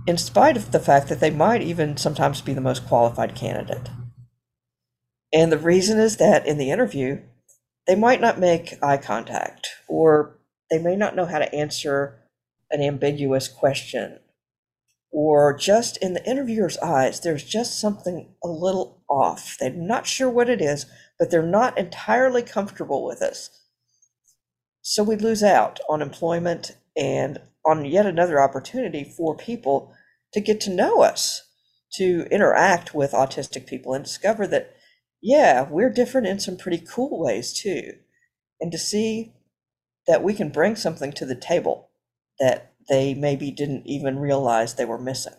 In 0.08 0.18
spite 0.18 0.58
of 0.58 0.72
the 0.72 0.80
fact 0.80 1.10
that 1.10 1.20
they 1.20 1.30
might 1.30 1.62
even 1.62 1.98
sometimes 1.98 2.42
be 2.42 2.54
the 2.54 2.62
most 2.62 2.88
qualified 2.88 3.36
candidate. 3.36 3.90
And 5.32 5.52
the 5.52 5.58
reason 5.58 6.00
is 6.00 6.18
that 6.18 6.46
in 6.48 6.58
the 6.58 6.72
interview, 6.72 7.22
they 7.86 7.96
might 7.96 8.22
not 8.22 8.40
make 8.40 8.82
eye 8.82 8.98
contact 8.98 9.70
or 9.88 10.38
they 10.74 10.80
may 10.80 10.96
not 10.96 11.16
know 11.16 11.28
how 11.28 11.38
to 11.38 11.54
answer 11.54 12.20
an 12.72 12.82
ambiguous 12.82 13.48
question. 13.48 14.18
Or 15.12 15.56
just 15.56 15.98
in 15.98 16.16
the 16.16 16.28
interviewer's 16.28 16.80
eyes, 16.80 17.20
there's 17.20 17.44
just 17.44 17.80
something 17.80 18.34
a 18.44 18.48
little 18.48 19.04
off. 19.08 19.56
They're 19.60 19.70
not 19.70 20.08
sure 20.08 20.32
what 20.32 20.50
it 20.50 20.62
is, 20.62 20.88
but 21.20 21.30
they're 21.30 21.44
not 21.44 21.78
entirely 21.78 22.42
comfortable 22.42 23.06
with 23.06 23.22
us. 23.22 23.52
So 24.82 25.04
we 25.04 25.16
lose 25.16 25.44
out 25.44 25.80
on 25.88 26.02
employment 26.02 26.76
and 26.98 27.38
on 27.64 27.86
yet 27.86 28.08
another 28.08 28.42
opportunity 28.42 29.04
for 29.04 29.38
people 29.38 29.94
to 30.34 30.42
get 30.42 30.60
to 30.62 30.74
know 30.74 31.04
us, 31.04 31.44
to 31.98 32.26
interact 32.32 32.96
with 32.96 33.12
autistic 33.12 33.68
people 33.68 33.94
and 33.94 34.04
discover 34.04 34.48
that, 34.48 34.74
yeah, 35.22 35.68
we're 35.70 35.92
different 35.92 36.26
in 36.26 36.40
some 36.40 36.58
pretty 36.58 36.84
cool 36.84 37.20
ways 37.20 37.54
too. 37.54 37.92
And 38.60 38.72
to 38.72 38.80
see 38.80 39.36
that 40.08 40.24
we 40.24 40.34
can 40.34 40.50
bring 40.50 40.76
something 40.76 41.12
to 41.14 41.26
the 41.26 41.36
table 41.36 41.90
that 42.40 42.74
they 42.90 43.14
maybe 43.14 43.52
didn't 43.52 43.86
even 43.86 44.20
realize 44.20 44.74
they 44.74 44.86
were 44.86 45.00
missing. 45.00 45.34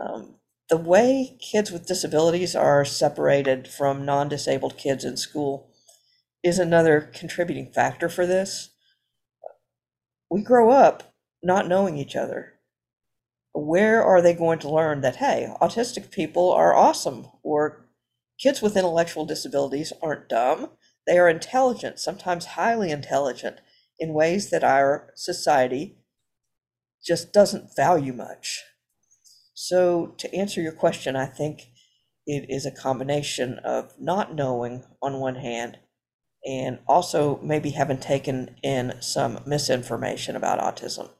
Um, 0.00 0.36
the 0.68 0.76
way 0.76 1.36
kids 1.40 1.70
with 1.72 1.86
disabilities 1.86 2.54
are 2.54 2.84
separated 2.84 3.66
from 3.68 4.04
non 4.04 4.28
disabled 4.28 4.78
kids 4.78 5.04
in 5.04 5.16
school 5.16 5.68
is 6.42 6.58
another 6.58 7.00
contributing 7.12 7.72
factor 7.72 8.08
for 8.08 8.24
this. 8.24 8.70
We 10.30 10.42
grow 10.42 10.70
up 10.70 11.12
not 11.42 11.68
knowing 11.68 11.98
each 11.98 12.14
other. 12.14 12.54
Where 13.52 14.02
are 14.02 14.22
they 14.22 14.32
going 14.32 14.60
to 14.60 14.70
learn 14.70 15.00
that, 15.00 15.16
hey, 15.16 15.52
autistic 15.60 16.12
people 16.12 16.52
are 16.52 16.74
awesome, 16.74 17.26
or 17.42 17.88
kids 18.38 18.62
with 18.62 18.76
intellectual 18.76 19.26
disabilities 19.26 19.92
aren't 20.00 20.28
dumb, 20.28 20.70
they 21.06 21.18
are 21.18 21.28
intelligent, 21.28 21.98
sometimes 21.98 22.46
highly 22.46 22.90
intelligent, 22.90 23.60
in 23.98 24.14
ways 24.14 24.50
that 24.50 24.64
our 24.64 25.10
society 25.14 25.98
just 27.04 27.32
doesn't 27.32 27.74
value 27.76 28.12
much. 28.12 28.62
So, 29.54 30.14
to 30.18 30.34
answer 30.34 30.60
your 30.60 30.72
question, 30.72 31.16
I 31.16 31.26
think 31.26 31.68
it 32.26 32.46
is 32.48 32.64
a 32.64 32.70
combination 32.70 33.58
of 33.58 33.92
not 33.98 34.34
knowing 34.34 34.84
on 35.02 35.20
one 35.20 35.36
hand 35.36 35.78
and 36.44 36.78
also 36.86 37.38
maybe 37.42 37.70
having 37.70 37.98
taken 37.98 38.56
in 38.62 38.94
some 39.00 39.40
misinformation 39.46 40.36
about 40.36 40.58
autism. 40.58 41.10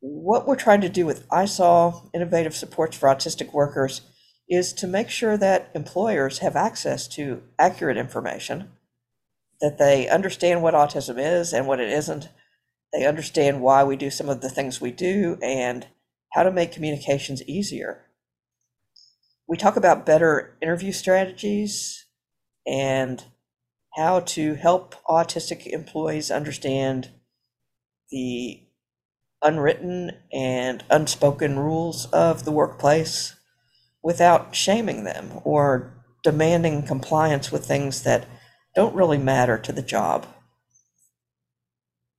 What 0.00 0.46
we're 0.46 0.56
trying 0.56 0.80
to 0.80 0.88
do 0.88 1.04
with 1.04 1.28
ISAW, 1.28 2.10
Innovative 2.14 2.54
Supports 2.54 2.96
for 2.96 3.08
Autistic 3.08 3.52
Workers, 3.52 4.00
is 4.48 4.72
to 4.74 4.86
make 4.86 5.10
sure 5.10 5.36
that 5.36 5.70
employers 5.74 6.38
have 6.38 6.56
access 6.56 7.06
to 7.08 7.42
accurate 7.58 7.98
information 7.98 8.70
that 9.60 9.78
they 9.78 10.08
understand 10.08 10.62
what 10.62 10.74
autism 10.74 11.16
is 11.18 11.52
and 11.52 11.66
what 11.66 11.80
it 11.80 11.90
isn't. 11.90 12.28
They 12.92 13.06
understand 13.06 13.60
why 13.60 13.84
we 13.84 13.96
do 13.96 14.10
some 14.10 14.28
of 14.28 14.40
the 14.40 14.48
things 14.48 14.80
we 14.80 14.90
do 14.90 15.38
and 15.42 15.86
how 16.32 16.42
to 16.42 16.50
make 16.50 16.72
communications 16.72 17.42
easier. 17.44 18.06
We 19.46 19.56
talk 19.56 19.76
about 19.76 20.06
better 20.06 20.56
interview 20.62 20.92
strategies 20.92 22.06
and 22.66 23.24
how 23.96 24.20
to 24.20 24.54
help 24.54 24.94
autistic 25.08 25.66
employees 25.66 26.30
understand 26.30 27.10
the 28.10 28.62
unwritten 29.42 30.12
and 30.32 30.84
unspoken 30.90 31.58
rules 31.58 32.06
of 32.06 32.44
the 32.44 32.52
workplace 32.52 33.34
without 34.02 34.54
shaming 34.54 35.04
them 35.04 35.40
or 35.44 35.92
demanding 36.22 36.82
compliance 36.82 37.50
with 37.50 37.66
things 37.66 38.02
that 38.02 38.26
don't 38.74 38.94
really 38.94 39.18
matter 39.18 39.58
to 39.58 39.72
the 39.72 39.82
job. 39.82 40.26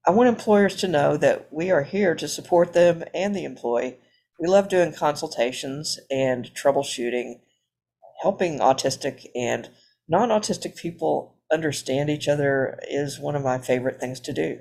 I 0.05 0.12
want 0.12 0.29
employers 0.29 0.75
to 0.77 0.88
know 0.88 1.15
that 1.17 1.48
we 1.51 1.70
are 1.70 1.84
here 1.84 2.15
to 2.15 2.27
support 2.27 2.74
them 2.74 3.03
and 3.13 3.36
the 3.36 3.43
employee. 3.46 3.98
We 4.39 4.48
love 4.48 4.67
doing 4.67 4.93
consultations 4.93 6.00
and 6.10 6.51
troubleshooting, 6.55 7.41
helping 8.24 8.60
autistic 8.60 9.27
and 9.36 9.70
non 10.08 10.29
autistic 10.29 10.75
people 10.75 11.36
understand 11.51 12.10
each 12.10 12.27
other 12.27 12.79
is 12.89 13.20
one 13.20 13.36
of 13.36 13.43
my 13.43 13.60
favorite 13.60 14.00
things 14.00 14.20
to 14.22 14.34
do. 14.34 14.60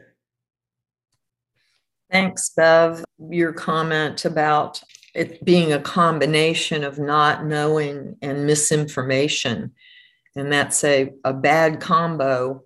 Thanks, 2.11 2.51
Bev. 2.55 3.05
Your 3.31 3.53
comment 3.53 4.25
about 4.25 4.83
it 5.15 5.45
being 5.45 5.73
a 5.73 5.81
combination 5.81 6.85
of 6.85 6.99
not 6.99 7.47
knowing 7.47 8.17
and 8.21 8.47
misinformation 8.47 9.73
and 10.37 10.53
that's 10.53 10.85
a, 10.85 11.13
a 11.25 11.33
bad 11.33 11.81
combo 11.81 12.63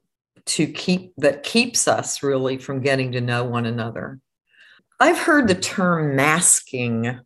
to 0.46 0.66
keep 0.66 1.14
that 1.16 1.42
keeps 1.42 1.88
us 1.88 2.22
really 2.22 2.58
from 2.58 2.80
getting 2.80 3.12
to 3.12 3.20
know 3.20 3.44
one 3.44 3.66
another. 3.66 4.20
I've 5.00 5.18
heard 5.18 5.48
the 5.48 5.54
term 5.54 6.14
masking. 6.14 7.20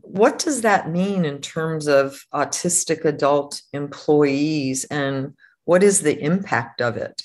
What 0.00 0.38
does 0.38 0.62
that 0.62 0.90
mean 0.90 1.24
in 1.24 1.40
terms 1.40 1.86
of 1.86 2.24
autistic 2.32 3.04
adult 3.04 3.62
employees 3.72 4.84
and 4.84 5.34
what 5.64 5.82
is 5.82 6.00
the 6.00 6.18
impact 6.20 6.80
of 6.80 6.96
it? 6.96 7.22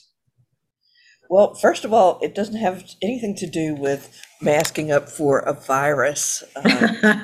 Well 1.29 1.53
first 1.53 1.85
of 1.85 1.93
all 1.93 2.19
it 2.21 2.35
doesn't 2.35 2.57
have 2.57 2.83
anything 3.01 3.35
to 3.37 3.47
do 3.47 3.75
with 3.75 4.21
masking 4.41 4.91
up 4.91 5.07
for 5.07 5.39
a 5.39 5.53
virus. 5.53 6.43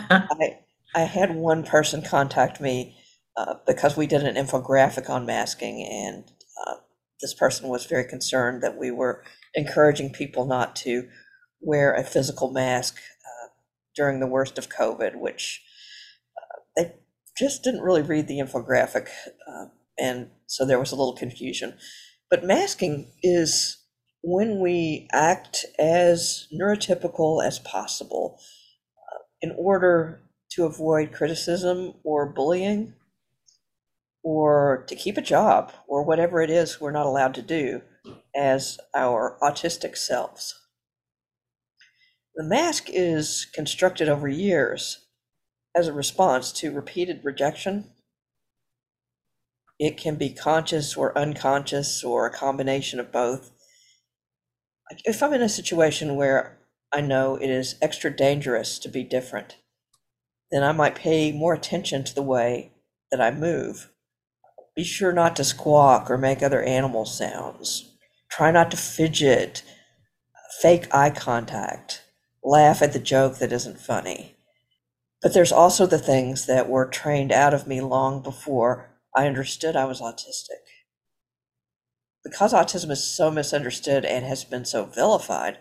Um, 0.10 0.26
I, 0.40 0.60
I 0.96 1.02
had 1.02 1.36
one 1.36 1.64
person 1.64 2.02
contact 2.02 2.62
me 2.62 2.97
uh, 3.38 3.54
because 3.68 3.96
we 3.96 4.08
did 4.08 4.24
an 4.24 4.36
infographic 4.36 5.10
on 5.10 5.26
masking, 5.26 5.84
and 5.84 6.32
uh, 6.66 6.76
this 7.22 7.36
person 7.36 7.70
was 7.70 7.86
very 7.86 8.04
concerned 8.04 8.64
that 8.64 8.78
we 8.78 8.90
were 8.90 9.24
encouraging 9.54 10.12
people 10.12 10.46
not 10.46 10.76
to 10.76 11.08
wear 11.62 11.94
a 11.94 12.04
physical 12.04 12.52
mask 12.52 12.98
uh, 12.98 13.50
during 13.96 14.20
the 14.20 14.28
worst 14.28 14.58
of 14.58 14.70
COVID, 14.70 15.20
which 15.20 15.62
uh, 16.36 16.62
they 16.76 16.94
just 17.38 17.64
didn't 17.64 17.82
really 17.82 18.02
read 18.02 18.28
the 18.28 18.40
infographic, 18.40 19.10
uh, 19.48 19.66
and 20.00 20.32
so 20.48 20.66
there 20.66 20.80
was 20.80 20.92
a 20.92 20.96
little 20.96 21.16
confusion. 21.16 21.78
But 22.32 22.44
masking 22.44 23.12
is 23.22 23.78
when 24.24 24.60
we 24.60 25.08
act 25.14 25.64
as 25.78 26.48
neurotypical 26.52 27.46
as 27.46 27.60
possible 27.60 28.40
in 29.42 29.54
order 29.56 30.22
to 30.50 30.66
avoid 30.66 31.14
criticism 31.14 31.94
or 32.04 32.26
bullying 32.26 32.96
or 34.30 34.84
to 34.90 34.94
keep 34.94 35.18
a 35.18 35.22
job 35.22 35.72
or 35.88 36.04
whatever 36.04 36.42
it 36.42 36.50
is 36.50 36.82
we're 36.82 36.92
not 36.92 37.06
allowed 37.06 37.34
to 37.34 37.42
do 37.42 37.82
as 38.36 38.78
our 38.94 39.38
autistic 39.42 39.96
selves. 39.96 40.54
The 42.36 42.44
mask 42.44 42.88
is 42.90 43.48
constructed 43.54 44.10
over 44.10 44.28
years 44.28 45.06
as 45.74 45.88
a 45.88 45.94
response 45.94 46.52
to 46.52 46.74
repeated 46.74 47.22
rejection. 47.24 47.92
It 49.80 49.96
can 49.96 50.18
be 50.18 50.32
conscious 50.32 50.98
or 50.98 51.18
unconscious 51.18 52.04
or 52.04 52.26
a 52.26 52.34
combination 52.34 53.00
of 53.00 53.14
both. 53.14 53.52
If 55.06 55.24
I'm 55.24 55.32
in 55.32 55.42
a 55.42 55.48
situation 55.48 56.18
where 56.18 56.58
I 56.92 57.00
know 57.00 57.38
it 57.38 57.50
is 57.50 57.76
extra 57.82 58.14
dangerous 58.14 58.78
to 58.80 58.90
be 58.90 59.04
different, 59.04 59.56
then 60.52 60.66
I 60.66 60.74
might 60.74 60.96
pay 60.96 61.32
more 61.32 61.54
attention 61.54 62.04
to 62.04 62.14
the 62.14 62.22
way 62.22 62.74
that 63.10 63.22
I 63.22 63.32
move. 63.32 63.90
Be 64.78 64.84
sure 64.84 65.12
not 65.12 65.36
to 65.38 65.44
squawk 65.44 66.08
or 66.12 66.20
make 66.20 66.44
other 66.44 66.62
animal 66.62 67.04
sounds. 67.04 67.98
Try 68.30 68.52
not 68.52 68.70
to 68.70 68.78
fidget, 68.78 69.64
fake 70.62 70.94
eye 70.94 71.10
contact, 71.10 72.04
laugh 72.44 72.84
at 72.84 72.94
the 72.94 73.00
joke 73.00 73.40
that 73.40 73.52
isn't 73.52 73.80
funny. 73.80 74.36
But 75.20 75.34
there's 75.34 75.52
also 75.52 75.88
the 75.88 75.98
things 75.98 76.46
that 76.46 76.70
were 76.70 76.86
trained 76.86 77.32
out 77.32 77.56
of 77.56 77.66
me 77.66 77.82
long 77.82 78.22
before 78.22 78.92
I 79.16 79.26
understood 79.26 79.76
I 79.76 79.86
was 79.86 80.00
autistic. 80.00 80.62
Because 82.24 82.54
autism 82.54 82.92
is 82.92 83.04
so 83.04 83.32
misunderstood 83.32 84.06
and 84.06 84.26
has 84.26 84.44
been 84.44 84.64
so 84.64 84.86
vilified, 84.86 85.58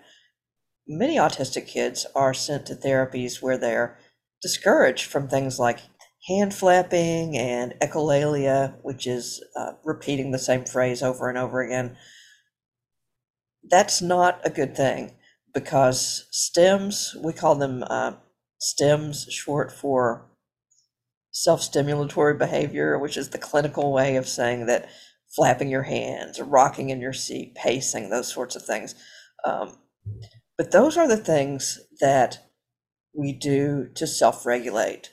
many 0.87 1.17
autistic 1.17 1.67
kids 1.67 2.05
are 2.15 2.35
sent 2.35 2.67
to 2.67 2.75
therapies 2.75 3.41
where 3.41 3.57
they're 3.57 3.97
discouraged 4.43 5.07
from 5.07 5.27
things 5.27 5.59
like 5.59 5.79
hand 6.27 6.53
flapping 6.53 7.37
and 7.37 7.75
echolalia, 7.81 8.75
which 8.83 9.07
is 9.07 9.43
uh, 9.57 9.73
repeating 9.85 10.31
the 10.31 10.39
same 10.39 10.65
phrase 10.65 11.03
over 11.03 11.29
and 11.29 11.39
over 11.39 11.63
again. 11.63 11.97
That's 13.69 14.03
not 14.03 14.41
a 14.45 14.51
good 14.51 14.77
thing 14.77 15.13
because 15.55 16.27
stims, 16.33 17.15
we 17.23 17.33
call 17.33 17.55
them 17.55 17.85
uh, 17.89 18.13
stims, 18.61 19.31
short 19.31 19.73
for 19.73 20.27
self 21.31 21.61
stimulatory 21.61 22.39
behavior, 22.39 22.99
which 22.99 23.17
is 23.17 23.31
the 23.31 23.39
clinical 23.39 23.93
way 23.93 24.17
of 24.17 24.29
saying 24.29 24.67
that 24.67 24.89
flapping 25.35 25.69
your 25.69 25.83
hands, 25.83 26.41
rocking 26.41 26.91
in 26.91 27.01
your 27.01 27.13
seat, 27.13 27.55
pacing, 27.55 28.11
those 28.11 28.33
sorts 28.33 28.57
of 28.57 28.65
things. 28.65 28.95
Um, 29.45 29.79
but 30.59 30.73
those 30.73 30.97
are 30.97 31.07
the 31.07 31.17
things 31.17 31.81
that 32.01 32.39
we 33.15 33.33
do 33.33 33.89
to 33.95 34.07
self 34.07 34.47
regulate. 34.47 35.13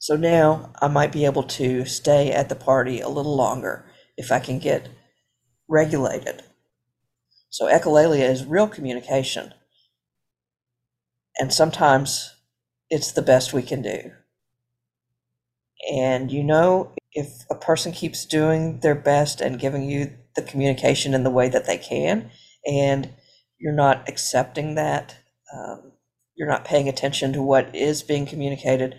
So 0.00 0.16
now 0.16 0.72
I 0.80 0.88
might 0.88 1.12
be 1.12 1.26
able 1.26 1.42
to 1.42 1.84
stay 1.84 2.32
at 2.32 2.48
the 2.48 2.56
party 2.56 3.00
a 3.00 3.08
little 3.08 3.36
longer 3.36 3.84
if 4.16 4.32
I 4.32 4.40
can 4.40 4.58
get 4.58 4.88
regulated. 5.68 6.42
So 7.50 7.66
echolalia 7.66 8.26
is 8.28 8.46
real 8.46 8.66
communication. 8.66 9.52
And 11.38 11.52
sometimes 11.52 12.34
it's 12.88 13.12
the 13.12 13.20
best 13.20 13.52
we 13.52 13.62
can 13.62 13.82
do. 13.82 14.12
And 15.92 16.32
you 16.32 16.44
know, 16.44 16.94
if 17.12 17.44
a 17.50 17.54
person 17.54 17.92
keeps 17.92 18.24
doing 18.24 18.80
their 18.80 18.94
best 18.94 19.42
and 19.42 19.60
giving 19.60 19.84
you 19.84 20.16
the 20.34 20.42
communication 20.42 21.12
in 21.12 21.24
the 21.24 21.30
way 21.30 21.50
that 21.50 21.66
they 21.66 21.76
can, 21.76 22.30
and 22.64 23.10
you're 23.58 23.74
not 23.74 24.08
accepting 24.08 24.76
that, 24.76 25.16
um, 25.54 25.92
you're 26.36 26.48
not 26.48 26.64
paying 26.64 26.88
attention 26.88 27.34
to 27.34 27.42
what 27.42 27.74
is 27.76 28.02
being 28.02 28.24
communicated, 28.24 28.94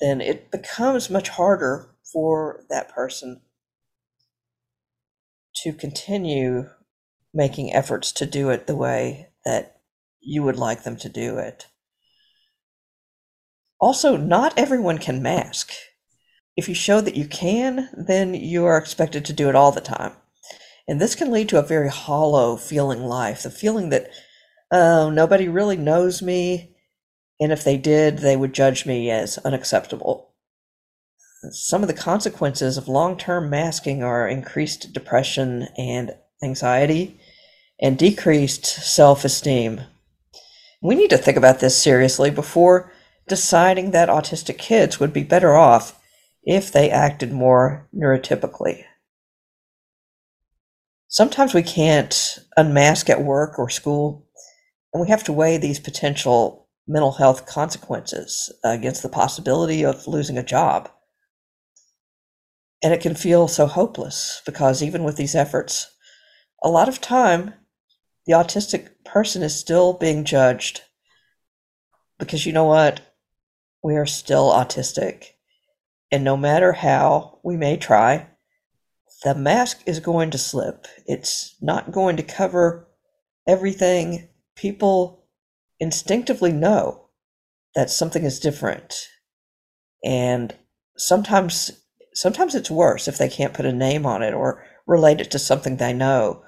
then 0.00 0.20
it 0.20 0.50
becomes 0.50 1.10
much 1.10 1.28
harder 1.30 1.94
for 2.12 2.64
that 2.70 2.88
person 2.88 3.40
to 5.62 5.72
continue 5.72 6.68
making 7.34 7.72
efforts 7.72 8.12
to 8.12 8.26
do 8.26 8.50
it 8.50 8.66
the 8.66 8.76
way 8.76 9.28
that 9.44 9.80
you 10.20 10.42
would 10.42 10.56
like 10.56 10.84
them 10.84 10.96
to 10.96 11.08
do 11.08 11.38
it. 11.38 11.66
Also, 13.80 14.16
not 14.16 14.58
everyone 14.58 14.98
can 14.98 15.22
mask. 15.22 15.72
If 16.56 16.68
you 16.68 16.74
show 16.74 17.00
that 17.00 17.16
you 17.16 17.26
can, 17.26 17.88
then 17.96 18.34
you 18.34 18.64
are 18.64 18.76
expected 18.76 19.24
to 19.26 19.32
do 19.32 19.48
it 19.48 19.54
all 19.54 19.70
the 19.70 19.80
time. 19.80 20.12
And 20.88 21.00
this 21.00 21.14
can 21.14 21.30
lead 21.30 21.48
to 21.50 21.58
a 21.58 21.62
very 21.62 21.90
hollow 21.90 22.56
feeling 22.56 23.04
life 23.04 23.42
the 23.42 23.50
feeling 23.50 23.90
that, 23.90 24.10
oh, 24.72 25.10
nobody 25.10 25.48
really 25.48 25.76
knows 25.76 26.22
me. 26.22 26.74
And 27.40 27.52
if 27.52 27.62
they 27.62 27.76
did, 27.76 28.18
they 28.18 28.36
would 28.36 28.52
judge 28.52 28.84
me 28.84 29.10
as 29.10 29.38
unacceptable. 29.38 30.34
Some 31.50 31.82
of 31.82 31.88
the 31.88 31.94
consequences 31.94 32.76
of 32.76 32.88
long 32.88 33.16
term 33.16 33.48
masking 33.48 34.02
are 34.02 34.28
increased 34.28 34.92
depression 34.92 35.68
and 35.76 36.16
anxiety, 36.42 37.20
and 37.80 37.96
decreased 37.96 38.64
self 38.66 39.24
esteem. 39.24 39.82
We 40.82 40.94
need 40.94 41.10
to 41.10 41.18
think 41.18 41.36
about 41.36 41.60
this 41.60 41.76
seriously 41.80 42.30
before 42.30 42.92
deciding 43.28 43.90
that 43.90 44.08
autistic 44.08 44.58
kids 44.58 44.98
would 44.98 45.12
be 45.12 45.22
better 45.22 45.54
off 45.54 46.00
if 46.44 46.72
they 46.72 46.90
acted 46.90 47.32
more 47.32 47.86
neurotypically. 47.94 48.84
Sometimes 51.08 51.54
we 51.54 51.62
can't 51.62 52.38
unmask 52.56 53.08
at 53.10 53.22
work 53.22 53.58
or 53.58 53.68
school, 53.68 54.26
and 54.92 55.00
we 55.00 55.08
have 55.08 55.24
to 55.24 55.32
weigh 55.32 55.56
these 55.56 55.80
potential 55.80 56.67
mental 56.88 57.12
health 57.12 57.46
consequences 57.46 58.50
against 58.64 59.02
the 59.02 59.08
possibility 59.08 59.84
of 59.84 60.08
losing 60.08 60.38
a 60.38 60.42
job. 60.42 60.90
And 62.82 62.94
it 62.94 63.02
can 63.02 63.14
feel 63.14 63.46
so 63.46 63.66
hopeless 63.66 64.40
because 64.46 64.82
even 64.82 65.04
with 65.04 65.16
these 65.16 65.34
efforts, 65.34 65.94
a 66.64 66.68
lot 66.68 66.88
of 66.88 67.00
time 67.00 67.54
the 68.26 68.32
autistic 68.32 68.90
person 69.04 69.42
is 69.42 69.58
still 69.58 69.92
being 69.92 70.24
judged 70.24 70.82
because 72.18 72.44
you 72.44 72.52
know 72.52 72.64
what? 72.64 73.00
We 73.82 73.96
are 73.96 74.06
still 74.06 74.50
autistic. 74.50 75.24
And 76.10 76.24
no 76.24 76.36
matter 76.36 76.72
how 76.72 77.38
we 77.44 77.56
may 77.56 77.76
try, 77.76 78.28
the 79.24 79.34
mask 79.34 79.82
is 79.86 80.00
going 80.00 80.30
to 80.30 80.38
slip. 80.38 80.86
It's 81.06 81.54
not 81.60 81.92
going 81.92 82.16
to 82.16 82.22
cover 82.22 82.88
everything. 83.46 84.28
People 84.56 85.17
instinctively 85.80 86.52
know 86.52 87.08
that 87.74 87.90
something 87.90 88.24
is 88.24 88.40
different. 88.40 89.08
And 90.04 90.54
sometimes 90.96 91.72
sometimes 92.14 92.54
it's 92.54 92.70
worse 92.70 93.06
if 93.06 93.18
they 93.18 93.28
can't 93.28 93.54
put 93.54 93.66
a 93.66 93.72
name 93.72 94.04
on 94.04 94.22
it 94.22 94.34
or 94.34 94.64
relate 94.86 95.20
it 95.20 95.30
to 95.30 95.38
something 95.38 95.76
they 95.76 95.92
know. 95.92 96.42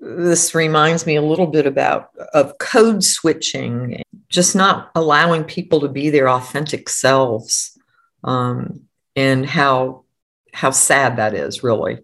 This 0.00 0.54
reminds 0.54 1.04
me 1.04 1.16
a 1.16 1.22
little 1.22 1.46
bit 1.46 1.66
about 1.66 2.10
of 2.32 2.56
code 2.58 3.04
switching, 3.04 4.02
just 4.30 4.56
not 4.56 4.90
allowing 4.94 5.44
people 5.44 5.80
to 5.80 5.88
be 5.88 6.08
their 6.08 6.28
authentic 6.28 6.88
selves, 6.88 7.78
um, 8.24 8.80
and 9.14 9.44
how 9.44 10.04
how 10.54 10.70
sad 10.70 11.16
that 11.16 11.34
is, 11.34 11.62
really. 11.62 11.98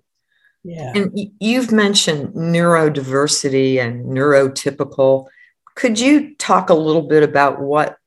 Yeah. 0.65 0.93
And 0.95 1.19
you've 1.41 1.73
mentioned 1.73 2.35
neurodiversity 2.35 3.79
and 3.79 4.05
neurotypical. 4.07 5.27
Could 5.75 5.99
you 5.99 6.35
talk 6.37 6.71
a 6.71 6.75
little 6.75 7.03
bit 7.03 7.23
about 7.23 7.61
what 7.61 7.99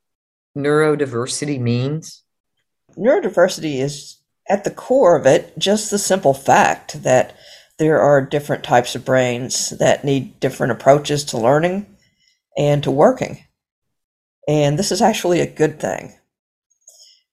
neurodiversity 0.58 1.60
means? 1.60 2.24
Neurodiversity 2.98 3.80
is 3.80 4.18
at 4.50 4.64
the 4.64 4.72
core 4.72 5.18
of 5.18 5.26
it 5.26 5.58
just 5.58 5.92
the 5.92 6.00
simple 6.00 6.34
fact 6.34 7.04
that 7.04 7.36
there 7.78 8.00
are 8.00 8.26
different 8.26 8.64
types 8.64 8.96
of 8.96 9.06
brains 9.06 9.72
that 9.72 10.04
need 10.04 10.40
different 10.40 10.72
approaches 10.72 11.24
to 11.26 11.38
learning 11.38 11.86
and 12.58 12.82
to 12.84 12.92
working. 12.92 13.44
And 14.48 14.80
this 14.80 14.92
is 14.92 15.02
actually 15.02 15.42
a 15.42 15.52
good 15.52 15.80
thing. 15.80 16.16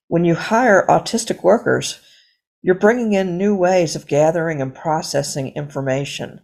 When 0.08 0.24
you 0.24 0.34
hire 0.34 0.84
autistic 0.88 1.42
workers, 1.42 2.00
you're 2.60 2.74
bringing 2.74 3.12
in 3.12 3.38
new 3.38 3.54
ways 3.54 3.94
of 3.94 4.06
gathering 4.06 4.60
and 4.60 4.74
processing 4.74 5.54
information, 5.54 6.40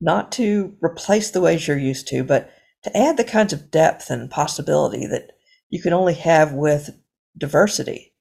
not 0.00 0.32
to 0.32 0.74
replace 0.80 1.30
the 1.30 1.40
ways 1.40 1.68
you're 1.68 1.78
used 1.78 2.08
to, 2.08 2.24
but 2.24 2.50
to 2.82 2.96
add 2.96 3.16
the 3.16 3.24
kinds 3.24 3.52
of 3.52 3.70
depth 3.70 4.10
and 4.10 4.30
possibility 4.30 5.06
that 5.06 5.32
you 5.68 5.80
can 5.82 5.92
only 5.92 6.14
have 6.14 6.52
with 6.52 6.90
diversity. 7.36 8.14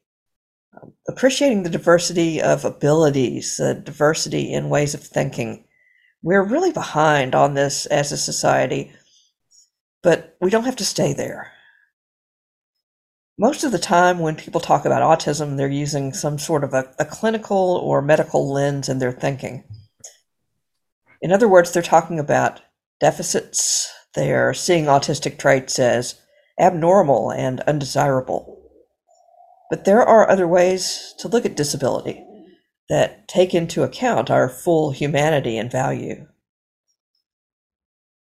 Appreciating 1.08 1.64
the 1.64 1.70
diversity 1.70 2.42
of 2.42 2.66
abilities, 2.66 3.58
the 3.58 3.74
diversity 3.74 4.54
in 4.54 4.70
ways 4.70 4.94
of 4.94 5.02
thinking. 5.04 5.66
We're 6.22 6.44
really 6.44 6.72
behind 6.72 7.36
on 7.36 7.54
this 7.54 7.86
as 7.88 8.12
a 8.12 8.18
society, 8.18 8.92
but 10.04 10.38
we 10.42 10.50
don't 10.50 10.66
have 10.66 10.76
to 10.78 10.86
stay 10.86 11.14
there. 11.14 11.52
most 13.40 13.64
of 13.64 13.72
the 13.72 13.80
time 13.80 14.20
when 14.20 14.36
people 14.36 14.60
talk 14.60 14.84
about 14.84 15.02
autism, 15.02 15.56
they're 15.56 15.70
using 15.70 16.12
some 16.12 16.38
sort 16.38 16.62
of 16.66 16.74
a, 16.74 16.94
a 17.00 17.06
clinical 17.06 17.58
or 17.58 18.02
medical 18.02 18.52
lens 18.52 18.90
in 18.90 19.00
their 19.00 19.14
thinking. 19.14 19.64
In 21.22 21.32
other 21.32 21.48
words, 21.48 21.72
they're 21.72 21.82
talking 21.82 22.20
about 22.20 22.60
deficits, 23.00 23.90
they're 24.16 24.54
seeing 24.54 24.86
autistic 24.86 25.38
traits 25.38 25.80
as 25.80 26.16
abnormal 26.60 27.32
and 27.32 27.62
undesirable. 27.62 28.58
But 29.70 29.86
there 29.86 30.02
are 30.02 30.30
other 30.30 30.48
ways 30.48 31.14
to 31.20 31.28
look 31.28 31.46
at 31.46 31.56
disability 31.56 32.24
that 32.90 33.28
take 33.28 33.54
into 33.54 33.84
account 33.84 34.32
our 34.32 34.50
full 34.50 34.92
humanity 34.92 35.58
and 35.58 35.72
value. 35.72 36.28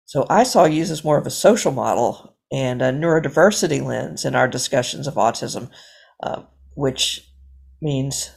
So 0.05 0.25
I 0.29 0.43
ISAW 0.43 0.73
uses 0.73 1.03
more 1.03 1.17
of 1.17 1.25
a 1.25 1.31
social 1.31 1.71
model 1.71 2.37
and 2.51 2.81
a 2.81 2.91
neurodiversity 2.91 3.83
lens 3.83 4.25
in 4.25 4.35
our 4.35 4.47
discussions 4.47 5.07
of 5.07 5.15
autism, 5.15 5.69
uh, 6.21 6.43
which 6.75 7.27
means 7.81 8.31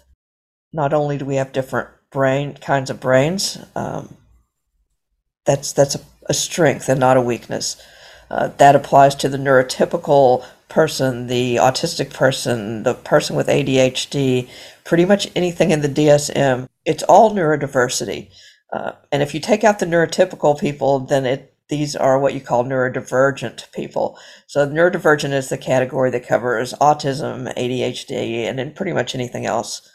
not 0.72 0.92
only 0.92 1.18
do 1.18 1.24
we 1.24 1.36
have 1.36 1.52
different 1.52 1.88
brain 2.10 2.54
kinds 2.54 2.90
of 2.90 3.00
brains, 3.00 3.58
um, 3.74 4.16
that's 5.44 5.72
that's 5.72 5.94
a, 5.94 6.00
a, 6.26 6.34
strength 6.34 6.88
and 6.88 7.00
not 7.00 7.16
a 7.16 7.22
weakness. 7.22 7.80
Uh, 8.30 8.48
that 8.58 8.76
applies 8.76 9.14
to 9.14 9.28
the 9.28 9.38
neurotypical 9.38 10.44
person, 10.68 11.26
the 11.26 11.56
autistic 11.56 12.12
person, 12.12 12.82
the 12.82 12.94
person 12.94 13.36
with 13.36 13.48
ADHD, 13.48 14.48
pretty 14.84 15.04
much 15.04 15.30
anything 15.36 15.70
in 15.70 15.82
the 15.82 15.88
DSM. 15.88 16.66
It's 16.84 17.02
all 17.04 17.34
neurodiversity. 17.34 18.30
Uh, 18.72 18.92
and 19.10 19.22
if 19.22 19.34
you 19.34 19.40
take 19.40 19.64
out 19.64 19.78
the 19.78 19.86
neurotypical 19.86 20.58
people, 20.58 21.00
then 21.00 21.26
it 21.26 21.52
these 21.68 21.96
are 21.96 22.18
what 22.18 22.34
you 22.34 22.40
call 22.40 22.64
neurodivergent 22.64 23.72
people. 23.72 24.18
So 24.46 24.66
neurodivergent 24.66 25.32
is 25.32 25.48
the 25.48 25.56
category 25.56 26.10
that 26.10 26.26
covers 26.26 26.74
autism, 26.74 27.50
ADHD, 27.56 28.44
and 28.44 28.58
then 28.58 28.74
pretty 28.74 28.92
much 28.92 29.14
anything 29.14 29.46
else 29.46 29.88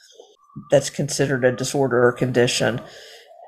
that's 0.71 0.89
considered 0.89 1.45
a 1.45 1.51
disorder 1.51 2.03
or 2.03 2.13
condition. 2.13 2.81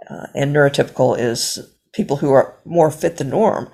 Uh, 0.07 0.27
and 0.35 0.55
neurotypical 0.55 1.17
is 1.17 1.59
people 1.93 2.17
who 2.17 2.31
are 2.31 2.55
more 2.65 2.91
fit 2.91 3.17
the 3.17 3.23
norm. 3.23 3.69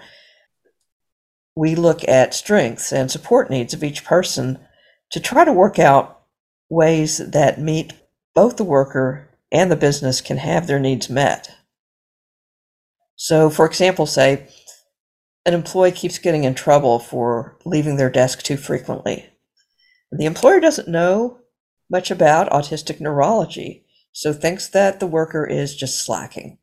We 1.55 1.75
look 1.75 2.07
at 2.07 2.33
strengths 2.33 2.91
and 2.91 3.09
support 3.09 3.49
needs 3.49 3.73
of 3.73 3.83
each 3.83 4.03
person 4.03 4.59
to 5.11 5.19
try 5.19 5.45
to 5.45 5.53
work 5.53 5.79
out 5.79 6.23
ways 6.69 7.17
that 7.17 7.59
meet 7.59 7.93
both 8.33 8.57
the 8.57 8.63
worker 8.63 9.29
and 9.51 9.71
the 9.71 9.75
business 9.75 10.21
can 10.21 10.37
have 10.37 10.67
their 10.67 10.79
needs 10.79 11.09
met. 11.09 11.55
So, 13.15 13.49
for 13.49 13.65
example, 13.65 14.05
say 14.05 14.47
an 15.45 15.53
employee 15.53 15.91
keeps 15.91 16.17
getting 16.17 16.43
in 16.43 16.55
trouble 16.55 16.99
for 16.99 17.57
leaving 17.65 17.95
their 17.95 18.09
desk 18.09 18.41
too 18.41 18.57
frequently. 18.57 19.29
The 20.11 20.25
employer 20.25 20.59
doesn't 20.59 20.87
know 20.87 21.39
much 21.89 22.09
about 22.09 22.49
autistic 22.49 22.99
neurology, 22.99 23.85
so 24.11 24.33
thinks 24.33 24.67
that 24.69 24.99
the 24.99 25.07
worker 25.07 25.45
is 25.45 25.75
just 25.75 26.03
slacking. 26.03 26.57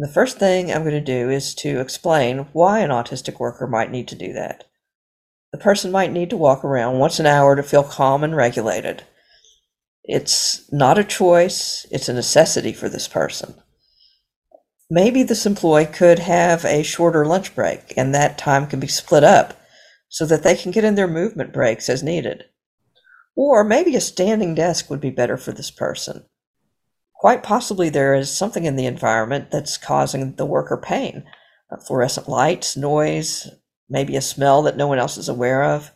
The 0.00 0.08
first 0.08 0.38
thing 0.38 0.72
I'm 0.72 0.82
going 0.82 0.92
to 0.92 1.00
do 1.00 1.30
is 1.30 1.54
to 1.56 1.80
explain 1.80 2.48
why 2.52 2.80
an 2.80 2.90
autistic 2.90 3.38
worker 3.38 3.66
might 3.66 3.90
need 3.90 4.08
to 4.08 4.14
do 4.16 4.32
that. 4.32 4.64
The 5.52 5.58
person 5.58 5.92
might 5.92 6.12
need 6.12 6.30
to 6.30 6.36
walk 6.36 6.64
around 6.64 6.98
once 6.98 7.20
an 7.20 7.26
hour 7.26 7.54
to 7.54 7.62
feel 7.62 7.84
calm 7.84 8.24
and 8.24 8.34
regulated. 8.34 9.04
It's 10.02 10.72
not 10.72 10.98
a 10.98 11.04
choice, 11.04 11.86
it's 11.90 12.08
a 12.08 12.14
necessity 12.14 12.72
for 12.72 12.88
this 12.88 13.06
person 13.06 13.54
maybe 14.90 15.22
this 15.22 15.46
employee 15.46 15.86
could 15.86 16.18
have 16.18 16.64
a 16.64 16.82
shorter 16.82 17.24
lunch 17.24 17.54
break 17.54 17.94
and 17.96 18.12
that 18.12 18.36
time 18.36 18.66
can 18.66 18.80
be 18.80 18.88
split 18.88 19.22
up 19.22 19.58
so 20.08 20.26
that 20.26 20.42
they 20.42 20.56
can 20.56 20.72
get 20.72 20.84
in 20.84 20.96
their 20.96 21.06
movement 21.06 21.52
breaks 21.52 21.88
as 21.88 22.02
needed. 22.02 22.44
Or 23.36 23.62
maybe 23.62 23.94
a 23.94 24.00
standing 24.00 24.56
desk 24.56 24.90
would 24.90 25.00
be 25.00 25.10
better 25.10 25.36
for 25.36 25.52
this 25.52 25.70
person. 25.70 26.24
Quite 27.20 27.42
possibly 27.42 27.88
there 27.88 28.14
is 28.14 28.36
something 28.36 28.64
in 28.64 28.76
the 28.76 28.86
environment 28.86 29.50
that's 29.50 29.76
causing 29.76 30.34
the 30.34 30.46
worker 30.46 30.76
pain. 30.76 31.24
Uh, 31.70 31.76
fluorescent 31.76 32.28
lights, 32.28 32.76
noise, 32.76 33.48
maybe 33.88 34.16
a 34.16 34.20
smell 34.20 34.62
that 34.62 34.76
no 34.76 34.88
one 34.88 34.98
else 34.98 35.16
is 35.16 35.28
aware 35.28 35.62
of. 35.62 35.92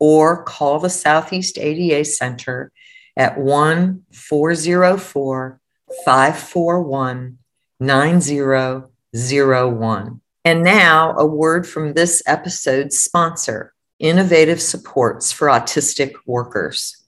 or 0.00 0.44
call 0.44 0.78
the 0.78 0.90
Southeast 0.90 1.58
ADA 1.58 2.04
Center 2.04 2.70
at 3.16 3.38
1 3.38 4.02
404 4.12 5.60
541 6.04 7.37
9001. 7.80 10.20
And 10.44 10.62
now, 10.62 11.16
a 11.16 11.26
word 11.26 11.66
from 11.66 11.92
this 11.92 12.22
episode's 12.26 12.98
sponsor 12.98 13.74
Innovative 13.98 14.62
Supports 14.62 15.32
for 15.32 15.48
Autistic 15.48 16.14
Workers. 16.24 17.04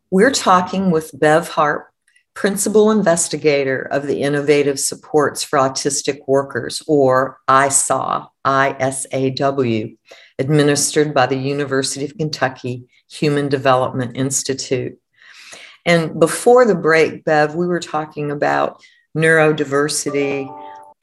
We're 0.09 0.31
talking 0.31 0.89
with 0.89 1.11
Bev 1.13 1.47
Harp, 1.49 1.91
Principal 2.33 2.89
Investigator 2.89 3.87
of 3.91 4.07
the 4.07 4.23
Innovative 4.23 4.79
Supports 4.79 5.43
for 5.43 5.59
Autistic 5.59 6.21
Workers, 6.27 6.81
or 6.87 7.37
ISAW, 7.47 8.29
ISAW 8.43 9.95
administered 10.39 11.13
by 11.13 11.27
the 11.27 11.37
University 11.37 12.03
of 12.03 12.17
Kentucky 12.17 12.85
Human 13.11 13.47
Development 13.47 14.17
Institute. 14.17 14.97
And 15.85 16.19
before 16.19 16.65
the 16.65 16.73
break, 16.73 17.23
Bev, 17.23 17.53
we 17.53 17.67
were 17.67 17.79
talking 17.79 18.31
about 18.31 18.81
neurodiversity 19.15 20.49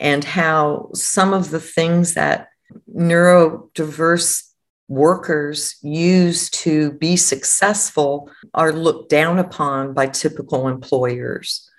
and 0.01 0.25
how 0.25 0.91
some 0.93 1.33
of 1.33 1.51
the 1.51 1.61
things 1.61 2.15
that 2.15 2.49
neurodiverse 2.93 4.48
workers 4.89 5.77
use 5.83 6.51
to 6.51 6.93
be 6.93 7.17
successful 7.17 8.31
are 8.55 8.73
looked 8.73 9.11
down 9.11 9.39
upon 9.39 9.93
by 9.93 10.07
typical 10.07 10.69
employers. 10.69 11.71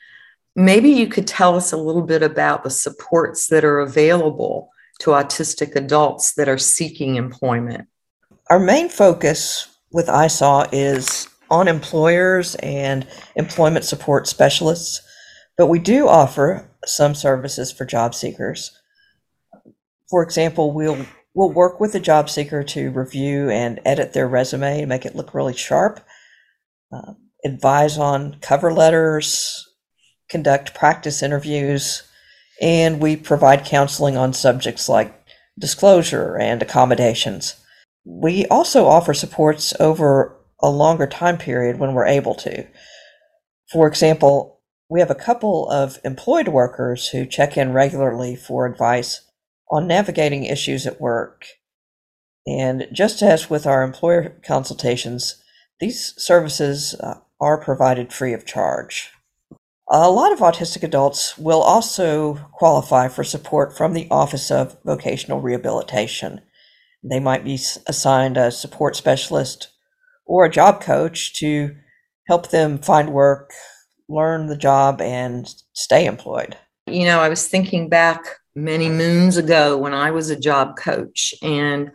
Maybe 0.56 0.90
you 0.90 1.08
could 1.08 1.28
tell 1.28 1.56
us 1.56 1.72
a 1.72 1.78
little 1.78 2.04
bit 2.04 2.22
about 2.22 2.64
the 2.64 2.70
supports 2.70 3.48
that 3.48 3.64
are 3.64 3.80
available 3.80 4.70
to 5.00 5.12
autistic 5.12 5.76
adults 5.76 6.34
that 6.34 6.48
are 6.48 6.58
seeking 6.58 7.16
employment? 7.16 7.88
Our 8.50 8.60
main 8.60 8.90
focus 8.90 9.78
with 9.92 10.08
ISAW 10.08 10.70
is 10.72 11.28
on 11.50 11.68
employers 11.68 12.56
and 12.56 13.08
employment 13.36 13.86
support 13.86 14.28
specialists, 14.28 15.02
but 15.58 15.68
we 15.68 15.80
do 15.80 16.08
offer 16.08 16.70
some 16.86 17.16
services 17.16 17.72
for 17.72 17.86
job 17.86 18.14
seekers. 18.14 18.78
For 20.10 20.22
example, 20.24 20.72
we'll 20.72 21.06
we'll 21.40 21.50
work 21.50 21.80
with 21.80 21.94
the 21.94 22.02
job 22.02 22.30
seeker 22.30 22.64
to 22.66 22.92
review 22.92 23.50
and 23.50 23.80
edit 23.86 24.12
their 24.12 24.28
resume 24.28 24.82
and 24.82 24.90
make 24.90 25.06
it 25.06 25.16
look 25.16 25.34
really 25.34 25.54
sharp. 25.54 26.06
Uh, 26.92 27.14
advise 27.46 27.98
on 27.98 28.36
cover 28.42 28.74
letters, 28.74 29.66
conduct 30.28 30.74
practice 30.74 31.24
interviews, 31.24 32.04
and 32.62 33.00
we 33.00 33.16
provide 33.16 33.64
counseling 33.64 34.18
on 34.18 34.34
subjects 34.34 34.90
like 34.90 35.18
disclosure 35.58 36.38
and 36.38 36.62
accommodations. 36.62 37.56
We 38.04 38.46
also 38.48 38.86
offer 38.88 39.14
supports 39.14 39.74
over 39.80 40.38
a 40.62 40.70
longer 40.70 41.08
time 41.08 41.38
period 41.38 41.80
when 41.80 41.94
we're 41.94 42.06
able 42.06 42.36
to. 42.36 42.68
For 43.72 43.88
example, 43.88 44.60
we 44.90 45.00
have 45.00 45.10
a 45.10 45.16
couple 45.16 45.70
of 45.70 46.00
employed 46.04 46.50
workers 46.50 47.08
who 47.08 47.26
check 47.26 47.56
in 47.56 47.72
regularly 47.72 48.36
for 48.36 48.66
advice 48.66 49.22
on 49.70 49.88
navigating 49.88 50.46
issues 50.46 50.86
at 50.86 51.02
work. 51.02 51.46
And 52.48 52.88
just 52.92 53.22
as 53.22 53.50
with 53.50 53.68
our 53.68 53.84
employer 53.84 54.40
consultations, 54.46 55.42
these 55.80 56.14
services 56.18 56.96
uh, 56.96 57.16
are 57.40 57.62
provided 57.62 58.12
free 58.12 58.34
of 58.34 58.46
charge. 58.46 59.12
A 59.92 60.10
lot 60.10 60.32
of 60.32 60.40
autistic 60.40 60.84
adults 60.84 61.38
will 61.38 61.62
also 61.62 62.36
qualify 62.54 63.08
for 63.08 63.24
support 63.24 63.76
from 63.76 63.94
the 63.94 64.08
Office 64.12 64.52
of 64.52 64.78
Vocational 64.86 65.42
Rehabilitation. 65.42 66.42
They 67.04 67.20
might 67.20 67.44
be 67.44 67.60
assigned 67.88 68.38
a 68.38 68.52
support 68.52 68.96
specialist 68.96 69.70
or 70.26 70.46
a 70.46 70.52
job 70.52 70.82
coach 70.82 71.34
to 71.40 71.76
help 72.28 72.50
them 72.50 72.78
find 72.78 73.14
work, 73.14 73.52
learn 74.08 74.46
the 74.46 74.58
job, 74.58 75.02
and 75.02 75.52
stay 75.74 76.06
employed. 76.06 76.56
You 76.86 77.06
know, 77.06 77.20
I 77.20 77.30
was 77.30 77.48
thinking 77.48 77.90
back 77.90 78.39
many 78.56 78.90
moons 78.90 79.38
ago 79.38 79.78
when 79.78 79.94
I 79.94 80.12
was 80.12 80.30
a 80.30 80.40
job 80.40 80.78
coach, 80.78 81.34
and 81.42 81.92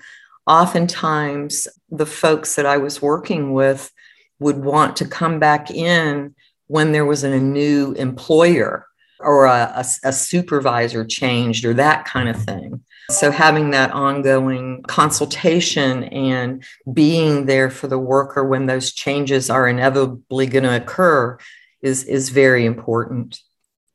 oftentimes 0.46 1.68
the 1.90 2.06
folks 2.06 2.56
that 2.56 2.66
I 2.66 2.76
was 2.76 3.02
working 3.02 3.52
with 3.52 3.90
would 4.38 4.58
want 4.58 4.96
to 4.96 5.08
come 5.08 5.38
back 5.38 5.70
in 5.70 6.34
when 6.66 6.92
there 6.92 7.04
was 7.04 7.24
a 7.24 7.40
new 7.40 7.92
employer 7.92 8.86
or 9.20 9.46
a, 9.46 9.72
a, 9.76 9.84
a, 10.08 10.12
supervisor 10.12 11.04
changed 11.04 11.64
or 11.64 11.72
that 11.74 12.04
kind 12.04 12.28
of 12.28 12.36
thing. 12.42 12.82
So, 13.10 13.30
having 13.30 13.70
that 13.70 13.90
ongoing 13.92 14.82
consultation 14.82 16.04
and 16.04 16.64
being 16.92 17.46
there 17.46 17.70
for 17.70 17.86
the 17.86 17.98
worker 17.98 18.44
when 18.44 18.66
those 18.66 18.92
changes 18.92 19.50
are 19.50 19.68
inevitably 19.68 20.46
going 20.46 20.64
to 20.64 20.76
occur 20.76 21.38
is, 21.82 22.04
is 22.04 22.30
very 22.30 22.64
important. 22.64 23.40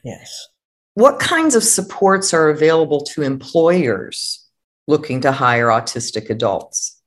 Yes. 0.03 0.48
What 0.99 1.17
kinds 1.17 1.55
of 1.55 1.63
supports 1.63 2.33
are 2.33 2.49
available 2.49 2.99
to 3.05 3.21
employers 3.21 4.45
looking 4.85 5.21
to 5.21 5.31
hire 5.31 5.67
autistic 5.67 6.29
adults? 6.29 7.01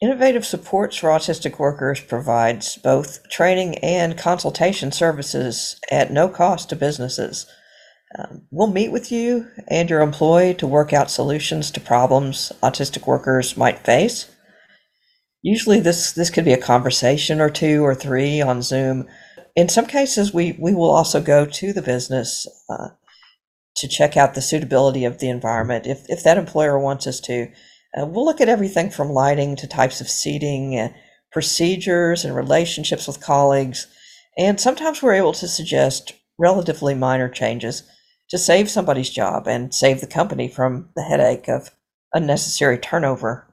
Innovative 0.00 0.46
Supports 0.46 0.98
for 0.98 1.08
Autistic 1.08 1.58
Workers 1.58 2.00
provides 2.00 2.76
both 2.76 3.28
training 3.28 3.78
and 3.78 4.16
consultation 4.16 4.92
services 4.92 5.80
at 5.90 6.12
no 6.12 6.28
cost 6.28 6.68
to 6.68 6.76
businesses. 6.76 7.44
Um, 8.16 8.42
we'll 8.52 8.70
meet 8.70 8.92
with 8.92 9.10
you 9.10 9.48
and 9.66 9.90
your 9.90 10.00
employee 10.00 10.54
to 10.54 10.66
work 10.68 10.92
out 10.92 11.10
solutions 11.10 11.72
to 11.72 11.80
problems 11.80 12.52
autistic 12.62 13.08
workers 13.08 13.56
might 13.56 13.80
face. 13.80 14.30
Usually, 15.42 15.80
this, 15.80 16.12
this 16.12 16.30
could 16.30 16.44
be 16.44 16.52
a 16.52 16.56
conversation 16.56 17.40
or 17.40 17.50
two 17.50 17.84
or 17.84 17.96
three 17.96 18.40
on 18.40 18.62
Zoom. 18.62 19.08
In 19.54 19.68
some 19.68 19.86
cases, 19.86 20.32
we, 20.32 20.56
we 20.58 20.74
will 20.74 20.90
also 20.90 21.20
go 21.20 21.44
to 21.44 21.72
the 21.72 21.82
business 21.82 22.46
uh, 22.70 22.88
to 23.76 23.88
check 23.88 24.16
out 24.16 24.34
the 24.34 24.42
suitability 24.42 25.04
of 25.04 25.18
the 25.18 25.28
environment 25.28 25.86
if, 25.86 26.08
if 26.08 26.22
that 26.24 26.38
employer 26.38 26.78
wants 26.78 27.06
us 27.06 27.20
to. 27.20 27.50
Uh, 27.96 28.06
we'll 28.06 28.24
look 28.24 28.40
at 28.40 28.48
everything 28.48 28.90
from 28.90 29.10
lighting 29.10 29.56
to 29.56 29.66
types 29.66 30.00
of 30.00 30.08
seating, 30.08 30.78
uh, 30.78 30.88
procedures, 31.30 32.24
and 32.24 32.34
relationships 32.34 33.06
with 33.06 33.20
colleagues. 33.20 33.86
And 34.38 34.58
sometimes 34.58 35.02
we're 35.02 35.14
able 35.14 35.34
to 35.34 35.48
suggest 35.48 36.14
relatively 36.38 36.94
minor 36.94 37.28
changes 37.28 37.82
to 38.30 38.38
save 38.38 38.70
somebody's 38.70 39.10
job 39.10 39.46
and 39.46 39.74
save 39.74 40.00
the 40.00 40.06
company 40.06 40.48
from 40.48 40.88
the 40.96 41.02
headache 41.02 41.48
of 41.48 41.70
unnecessary 42.14 42.78
turnover. 42.78 43.46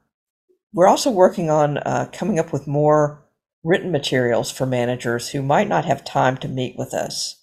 We're 0.72 0.88
also 0.88 1.10
working 1.10 1.50
on 1.50 1.78
uh, 1.78 2.08
coming 2.12 2.38
up 2.38 2.52
with 2.52 2.66
more 2.66 3.22
written 3.62 3.92
materials 3.92 4.50
for 4.50 4.66
managers 4.66 5.30
who 5.30 5.42
might 5.42 5.68
not 5.68 5.84
have 5.84 6.04
time 6.04 6.36
to 6.38 6.48
meet 6.48 6.76
with 6.78 6.94
us. 6.94 7.36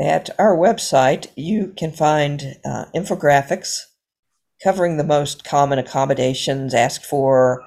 At 0.00 0.30
our 0.38 0.56
website, 0.56 1.26
you 1.36 1.72
can 1.76 1.92
find 1.92 2.56
uh, 2.64 2.86
infographics 2.94 3.80
covering 4.62 4.96
the 4.96 5.04
most 5.04 5.44
common 5.44 5.78
accommodations 5.78 6.74
asked 6.74 7.04
for, 7.04 7.62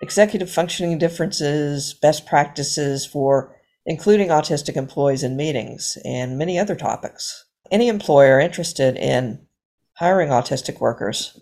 executive 0.00 0.50
functioning 0.50 0.98
differences, 0.98 1.94
best 1.94 2.26
practices 2.26 3.04
for 3.04 3.56
including 3.86 4.28
autistic 4.28 4.76
employees 4.76 5.22
in 5.22 5.36
meetings, 5.36 5.96
and 6.04 6.36
many 6.36 6.58
other 6.58 6.74
topics. 6.74 7.44
Any 7.70 7.88
employer 7.88 8.40
interested 8.40 8.96
in 8.96 9.46
hiring 9.94 10.28
autistic 10.30 10.80
workers 10.80 11.40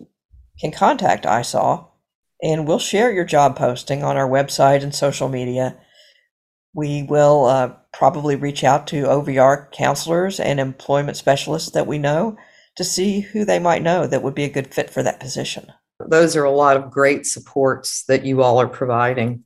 can 0.59 0.71
contact 0.71 1.25
ISAW, 1.25 1.87
and 2.41 2.67
we'll 2.67 2.79
share 2.79 3.11
your 3.11 3.25
job 3.25 3.55
posting 3.55 4.03
on 4.03 4.17
our 4.17 4.29
website 4.29 4.83
and 4.83 4.93
social 4.93 5.29
media. 5.29 5.77
We 6.73 7.03
will 7.03 7.45
uh, 7.45 7.73
probably 7.93 8.35
reach 8.35 8.63
out 8.63 8.87
to 8.87 9.03
OVR 9.03 9.71
counselors 9.71 10.39
and 10.39 10.59
employment 10.59 11.17
specialists 11.17 11.71
that 11.71 11.87
we 11.87 11.97
know 11.97 12.37
to 12.75 12.83
see 12.83 13.21
who 13.21 13.45
they 13.45 13.59
might 13.59 13.81
know 13.81 14.05
that 14.05 14.21
would 14.21 14.35
be 14.35 14.43
a 14.43 14.49
good 14.49 14.73
fit 14.73 14.89
for 14.89 15.01
that 15.03 15.19
position. 15.19 15.71
Those 15.99 16.35
are 16.35 16.43
a 16.43 16.51
lot 16.51 16.75
of 16.75 16.91
great 16.91 17.25
supports 17.25 18.03
that 18.07 18.25
you 18.25 18.43
all 18.43 18.59
are 18.59 18.67
providing. 18.67 19.43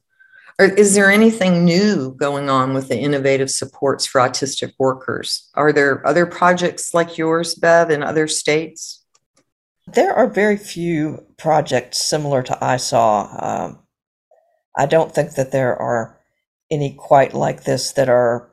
Is 0.59 0.93
there 0.93 1.09
anything 1.09 1.63
new 1.63 2.15
going 2.15 2.49
on 2.49 2.73
with 2.73 2.89
the 2.89 2.99
innovative 2.99 3.49
supports 3.49 4.05
for 4.05 4.19
autistic 4.19 4.73
workers? 4.77 5.49
Are 5.53 5.71
there 5.71 6.05
other 6.05 6.25
projects 6.25 6.93
like 6.93 7.17
yours, 7.17 7.55
Bev, 7.55 7.89
in 7.91 8.03
other 8.03 8.27
states? 8.27 8.98
There 9.93 10.13
are 10.13 10.27
very 10.27 10.57
few 10.57 11.25
projects 11.37 11.97
similar 11.97 12.43
to 12.43 12.57
ISAW. 12.61 13.43
Um, 13.43 13.79
I 14.77 14.85
don't 14.85 15.13
think 15.13 15.35
that 15.35 15.51
there 15.51 15.75
are 15.75 16.17
any 16.69 16.93
quite 16.93 17.33
like 17.33 17.63
this 17.63 17.93
that 17.93 18.09
are 18.09 18.51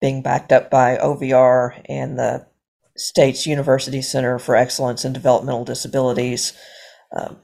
being 0.00 0.22
backed 0.22 0.52
up 0.52 0.70
by 0.70 0.96
OVR 0.96 1.82
and 1.88 2.18
the 2.18 2.46
State's 2.96 3.46
University 3.46 4.00
Center 4.00 4.38
for 4.38 4.56
Excellence 4.56 5.04
in 5.04 5.12
Developmental 5.12 5.64
Disabilities. 5.64 6.52
Um, 7.14 7.36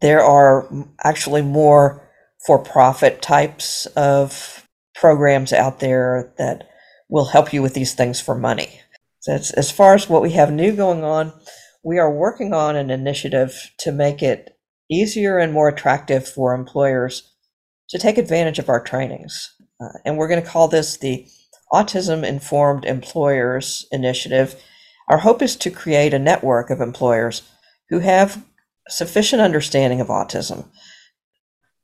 there 0.00 0.22
are 0.22 0.68
actually 1.04 1.42
more 1.42 2.08
for 2.44 2.58
profit 2.58 3.20
types 3.20 3.86
of 3.96 4.66
programs 4.94 5.52
out 5.52 5.80
there 5.80 6.32
that 6.38 6.68
will 7.08 7.26
help 7.26 7.52
you 7.52 7.62
with 7.62 7.74
these 7.74 7.94
things 7.94 8.20
for 8.20 8.34
money. 8.34 8.80
So 9.20 9.32
as 9.32 9.70
far 9.70 9.94
as 9.94 10.08
what 10.08 10.22
we 10.22 10.32
have 10.32 10.52
new 10.52 10.74
going 10.74 11.04
on, 11.04 11.32
we 11.88 11.98
are 11.98 12.12
working 12.12 12.52
on 12.52 12.76
an 12.76 12.90
initiative 12.90 13.70
to 13.78 13.90
make 13.90 14.22
it 14.22 14.58
easier 14.90 15.38
and 15.38 15.54
more 15.54 15.70
attractive 15.70 16.28
for 16.28 16.52
employers 16.52 17.32
to 17.88 17.98
take 17.98 18.18
advantage 18.18 18.58
of 18.58 18.68
our 18.68 18.78
trainings. 18.78 19.54
Uh, 19.80 19.96
and 20.04 20.18
we're 20.18 20.28
going 20.28 20.42
to 20.42 20.46
call 20.46 20.68
this 20.68 20.98
the 20.98 21.26
Autism 21.72 22.28
Informed 22.28 22.84
Employers 22.84 23.86
Initiative. 23.90 24.62
Our 25.08 25.16
hope 25.16 25.40
is 25.40 25.56
to 25.56 25.70
create 25.70 26.12
a 26.12 26.18
network 26.18 26.68
of 26.68 26.82
employers 26.82 27.40
who 27.88 28.00
have 28.00 28.44
sufficient 28.90 29.40
understanding 29.40 30.02
of 30.02 30.08
autism 30.08 30.68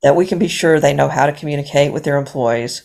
that 0.03 0.17
we 0.17 0.27
can 0.27 0.39
be 0.39 0.49
sure 0.49 0.81
they 0.81 0.93
know 0.93 1.09
how 1.09 1.25
to 1.25 1.33
communicate 1.33 1.95
with 1.95 2.05
their 2.05 2.19
employees. 2.19 2.83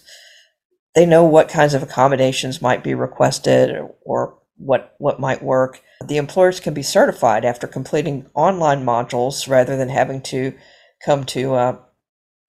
They 0.95 1.05
know 1.05 1.25
what 1.25 1.49
kinds 1.49 1.73
of 1.73 1.83
accommodations 1.83 2.61
might 2.61 2.81
be 2.81 2.93
requested 2.93 3.77
or 4.05 4.39
what, 4.55 4.95
what 4.99 5.19
might 5.19 5.43
work. 5.43 5.81
The 6.05 6.17
employers 6.17 6.59
can 6.59 6.73
be 6.73 6.83
certified 6.83 7.43
after 7.43 7.67
completing 7.67 8.29
online 8.33 8.85
modules 8.85 9.49
rather 9.49 9.75
than 9.75 9.89
having 9.89 10.21
to 10.23 10.53
come 11.03 11.25
to 11.25 11.53
uh, 11.55 11.77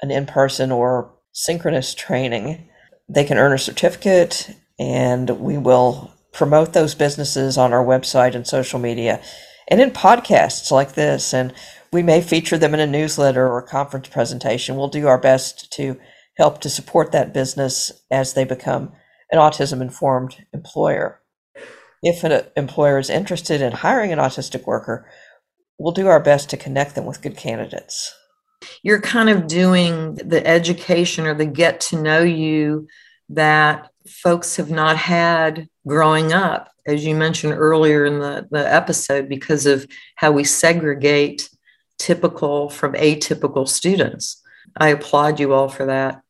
an 0.02 0.10
in 0.10 0.26
person 0.26 0.70
or 0.70 1.14
synchronous 1.32 1.94
training. 1.94 2.68
They 3.08 3.24
can 3.24 3.38
earn 3.38 3.52
a 3.52 3.58
certificate, 3.58 4.50
and 4.78 5.28
we 5.40 5.58
will 5.58 6.14
promote 6.32 6.72
those 6.72 6.94
businesses 6.94 7.58
on 7.58 7.72
our 7.72 7.84
website 7.84 8.34
and 8.34 8.46
social 8.46 8.78
media 8.78 9.20
and 9.68 9.80
in 9.80 9.90
podcasts 9.90 10.70
like 10.70 10.94
this. 10.94 11.34
And 11.34 11.52
we 11.92 12.02
may 12.02 12.20
feature 12.20 12.58
them 12.58 12.74
in 12.74 12.80
a 12.80 12.86
newsletter 12.86 13.46
or 13.46 13.58
a 13.58 13.66
conference 13.66 14.08
presentation. 14.08 14.76
We'll 14.76 14.88
do 14.88 15.08
our 15.08 15.18
best 15.18 15.72
to 15.72 15.98
help 16.36 16.60
to 16.60 16.70
support 16.70 17.12
that 17.12 17.34
business 17.34 17.90
as 18.10 18.34
they 18.34 18.44
become 18.44 18.92
an 19.32 19.38
autism 19.38 19.80
informed 19.80 20.44
employer. 20.52 21.19
If 22.02 22.24
an 22.24 22.42
employer 22.56 22.98
is 22.98 23.10
interested 23.10 23.60
in 23.60 23.72
hiring 23.72 24.12
an 24.12 24.18
autistic 24.18 24.66
worker, 24.66 25.08
we'll 25.78 25.92
do 25.92 26.06
our 26.06 26.20
best 26.20 26.50
to 26.50 26.56
connect 26.56 26.94
them 26.94 27.06
with 27.06 27.22
good 27.22 27.36
candidates. 27.36 28.14
You're 28.82 29.00
kind 29.00 29.30
of 29.30 29.46
doing 29.46 30.14
the 30.14 30.46
education 30.46 31.26
or 31.26 31.34
the 31.34 31.46
get 31.46 31.80
to 31.82 32.00
know 32.00 32.22
you 32.22 32.88
that 33.30 33.90
folks 34.06 34.56
have 34.56 34.70
not 34.70 34.96
had 34.96 35.68
growing 35.86 36.32
up 36.32 36.70
as 36.86 37.04
you 37.04 37.14
mentioned 37.14 37.52
earlier 37.52 38.04
in 38.04 38.18
the, 38.18 38.46
the 38.50 38.72
episode, 38.72 39.28
because 39.28 39.66
of 39.66 39.86
how 40.16 40.32
we 40.32 40.44
segregate 40.44 41.48
typical 41.98 42.70
from 42.70 42.94
atypical 42.94 43.68
students. 43.68 44.42
I 44.76 44.88
applaud 44.88 45.40
you 45.40 45.52
all 45.52 45.68
for 45.68 45.86
that. 45.86 46.22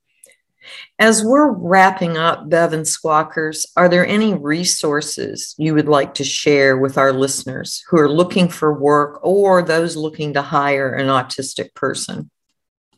As 0.99 1.25
we're 1.25 1.51
wrapping 1.51 2.17
up, 2.17 2.49
Bev 2.49 2.73
and 2.73 2.85
Squawkers, 2.85 3.67
are 3.77 3.89
there 3.89 4.07
any 4.07 4.35
resources 4.35 5.55
you 5.59 5.75
would 5.75 5.89
like 5.89 6.15
to 6.15 6.25
share 6.25 6.77
with 6.77 6.99
our 6.99 7.13
listeners 7.13 7.83
who 7.89 7.99
are 7.99 8.11
looking 8.11 8.49
for 8.49 8.73
work 8.73 9.21
or 9.23 9.63
those 9.63 9.97
looking 9.97 10.35
to 10.35 10.43
hire 10.43 10.93
an 10.93 11.07
autistic 11.07 11.75
person? 11.75 12.31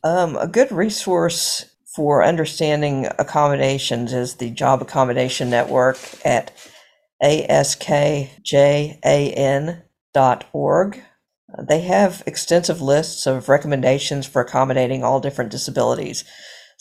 Um, 0.03 0.35
a 0.35 0.47
good 0.47 0.71
resource 0.71 1.65
for 1.85 2.23
understanding 2.23 3.07
accommodations 3.19 4.13
is 4.13 4.35
the 4.35 4.49
Job 4.49 4.81
Accommodation 4.81 5.49
Network 5.49 5.97
at 6.25 6.51
askjan.org. 7.23 8.23
They 11.61 11.81
have 11.81 12.23
extensive 12.25 12.81
lists 12.81 13.27
of 13.27 13.47
recommendations 13.47 14.25
for 14.25 14.41
accommodating 14.41 15.03
all 15.03 15.19
different 15.19 15.51
disabilities. 15.51 16.23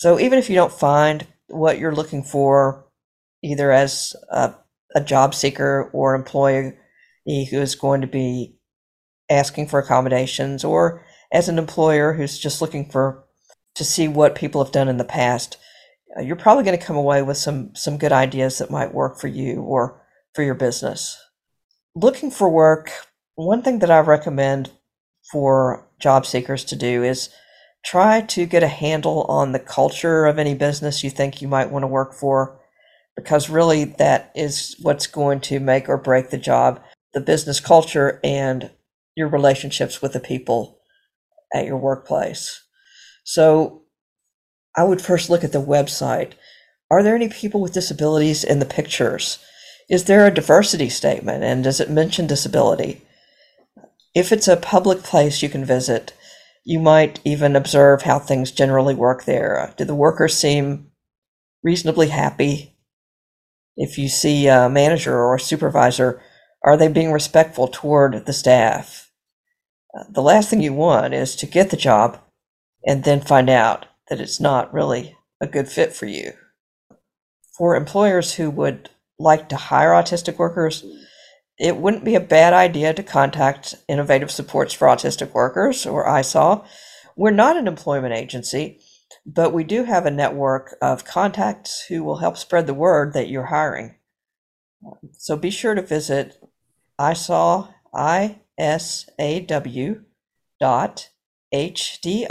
So 0.03 0.19
even 0.19 0.41
if 0.41 0.51
you 0.51 0.57
don't 0.57 0.73
find 0.73 1.25
what 1.47 1.79
you're 1.79 1.95
looking 1.95 2.25
for, 2.25 2.85
either 3.41 3.71
as 3.71 4.17
a, 4.31 4.53
a 4.97 5.01
job 5.01 5.33
seeker 5.33 5.89
or 5.93 6.17
employee 6.17 6.73
who 7.25 7.61
is 7.61 7.77
going 7.77 8.01
to 8.01 8.09
be 8.09 8.57
asking 9.31 9.69
for 9.69 9.79
accommodations, 9.79 10.65
or 10.65 11.07
as 11.31 11.49
an 11.49 11.57
employer 11.57 12.15
who's 12.15 12.37
just 12.37 12.61
looking 12.61 12.91
for 12.91 13.23
to 13.77 13.85
see 13.85 14.09
what 14.09 14.35
people 14.35 14.65
have 14.65 14.73
done 14.73 14.89
in 14.89 14.97
the 14.97 15.05
past, 15.05 15.57
uh, 16.19 16.21
you're 16.21 16.35
probably 16.35 16.65
going 16.65 16.77
to 16.77 16.85
come 16.85 16.97
away 16.97 17.23
with 17.23 17.37
some 17.37 17.73
some 17.77 17.97
good 17.97 18.11
ideas 18.11 18.59
that 18.59 18.73
might 18.73 18.93
work 18.93 19.21
for 19.21 19.29
you 19.29 19.61
or 19.61 20.05
for 20.35 20.43
your 20.43 20.57
business. 20.57 21.17
Looking 21.95 22.33
for 22.33 22.49
work, 22.49 22.91
one 23.37 23.63
thing 23.63 23.79
that 23.79 23.91
I 23.93 24.01
recommend 24.01 24.73
for 25.31 25.89
job 26.01 26.27
seekers 26.27 26.65
to 26.65 26.75
do 26.75 27.05
is 27.05 27.29
try 27.85 28.21
to 28.21 28.47
get 28.47 28.63
a 28.63 28.69
handle 28.69 29.23
on 29.25 29.53
the 29.53 29.59
culture 29.59 30.27
of 30.27 30.39
any 30.39 30.55
business 30.55 31.03
you 31.03 31.11
think 31.11 31.43
you 31.43 31.49
might 31.49 31.71
want 31.71 31.83
to 31.83 31.89
work 31.89 32.15
for 32.15 32.61
because 33.17 33.51
really 33.51 33.85
that 33.85 34.31
is 34.35 34.77
what's 34.83 35.07
going 35.07 35.41
to 35.41 35.61
make 35.61 35.89
or 35.89 35.97
break 35.97 36.31
the 36.31 36.39
job 36.39 36.81
the 37.15 37.21
business 37.21 37.61
culture 37.61 38.21
and 38.25 38.71
your 39.17 39.29
relationships 39.29 40.01
with 40.01 40.13
the 40.13 40.21
people 40.21 40.79
at 41.55 41.67
your 41.67 41.77
workplace 41.77 42.63
so 43.25 43.83
I 44.77 44.85
would 44.85 45.03
first 45.03 45.29
look 45.29 45.45
at 45.45 45.53
the 45.53 45.63
website. 45.63 46.33
Are 46.91 47.03
there 47.03 47.15
any 47.15 47.29
people 47.29 47.61
with 47.61 47.73
disabilities 47.73 48.45
in 48.45 48.59
the 48.59 48.67
pictures? 48.67 49.39
Is 49.91 50.05
there 50.05 50.27
a 50.27 50.35
diversity 50.35 50.89
statement 50.89 51.45
and 51.45 51.63
does 51.65 51.81
it 51.81 51.91
mention 51.91 52.27
disability? 52.27 53.03
If 54.15 54.33
it's 54.33 54.49
a 54.49 54.57
public 54.57 55.03
place 55.03 55.43
you 55.43 55.49
can 55.49 55.65
visit, 55.65 56.13
you 56.65 56.79
might 56.79 57.21
even 57.25 57.57
observe 57.57 58.03
how 58.03 58.19
things 58.19 58.53
generally 58.53 58.95
work 58.95 59.25
there. 59.25 59.73
Do 59.77 59.85
the 59.85 59.95
workers 59.95 60.37
seem 60.37 60.91
reasonably 61.63 62.09
happy? 62.09 62.77
If 63.77 63.99
you 63.99 64.09
see 64.09 64.47
a 64.49 64.69
manager 64.69 65.15
or 65.15 65.35
a 65.35 65.41
supervisor, 65.41 66.23
are 66.65 66.77
they 66.77 66.89
being 66.89 67.11
respectful 67.11 67.69
toward 67.69 68.27
the 68.27 68.33
staff? 68.33 69.11
Uh, 69.99 70.05
the 70.09 70.23
last 70.23 70.51
thing 70.51 70.63
you 70.63 70.73
want 70.73 71.15
is 71.15 71.35
to 71.37 71.47
get 71.47 71.71
the 71.71 71.77
job 71.77 72.21
and 72.87 73.05
then 73.05 73.21
find 73.21 73.51
out 73.51 73.87
that 74.09 74.21
it's 74.21 74.41
not 74.41 74.73
really 74.73 75.17
a 75.41 75.47
good 75.47 75.69
fit 75.69 75.93
for 75.93 76.07
you. 76.07 76.33
For 77.57 77.75
employers 77.75 78.35
who 78.35 78.51
would 78.51 78.91
like 79.19 79.49
to 79.49 79.57
hire 79.57 79.91
autistic 79.91 80.39
workers, 80.39 80.85
it 81.63 81.77
wouldn't 81.77 82.05
be 82.05 82.17
a 82.17 82.21
bad 82.21 82.53
idea 82.53 82.93
to 82.93 83.05
contact 83.05 83.77
Innovative 83.89 84.33
Supports 84.33 84.75
for 84.75 84.89
Autistic 84.89 85.33
Workers, 85.33 85.87
or 85.87 86.05
ISAW. 86.05 86.67
We're 87.15 87.31
not 87.31 87.57
an 87.57 87.69
employment 87.69 88.15
agency, 88.15 88.81
but 89.25 89.53
we 89.53 89.63
do 89.63 89.85
have 89.85 90.05
a 90.05 90.11
network 90.11 90.77
of 90.83 91.05
contacts 91.05 91.87
who 91.89 92.03
will 92.03 92.17
help 92.17 92.37
spread 92.37 92.67
the 92.67 92.75
word 92.75 93.13
that 93.13 93.29
you're 93.29 93.47
hiring. 93.47 93.95
So 95.13 95.37
be 95.37 95.51
sure 95.51 95.77
to 95.77 95.83
visit 95.83 96.43
ISAW, 96.99 97.73
I-S-A-W 97.95 98.45
dot 100.59 101.11
hdiuk.org 101.55 102.29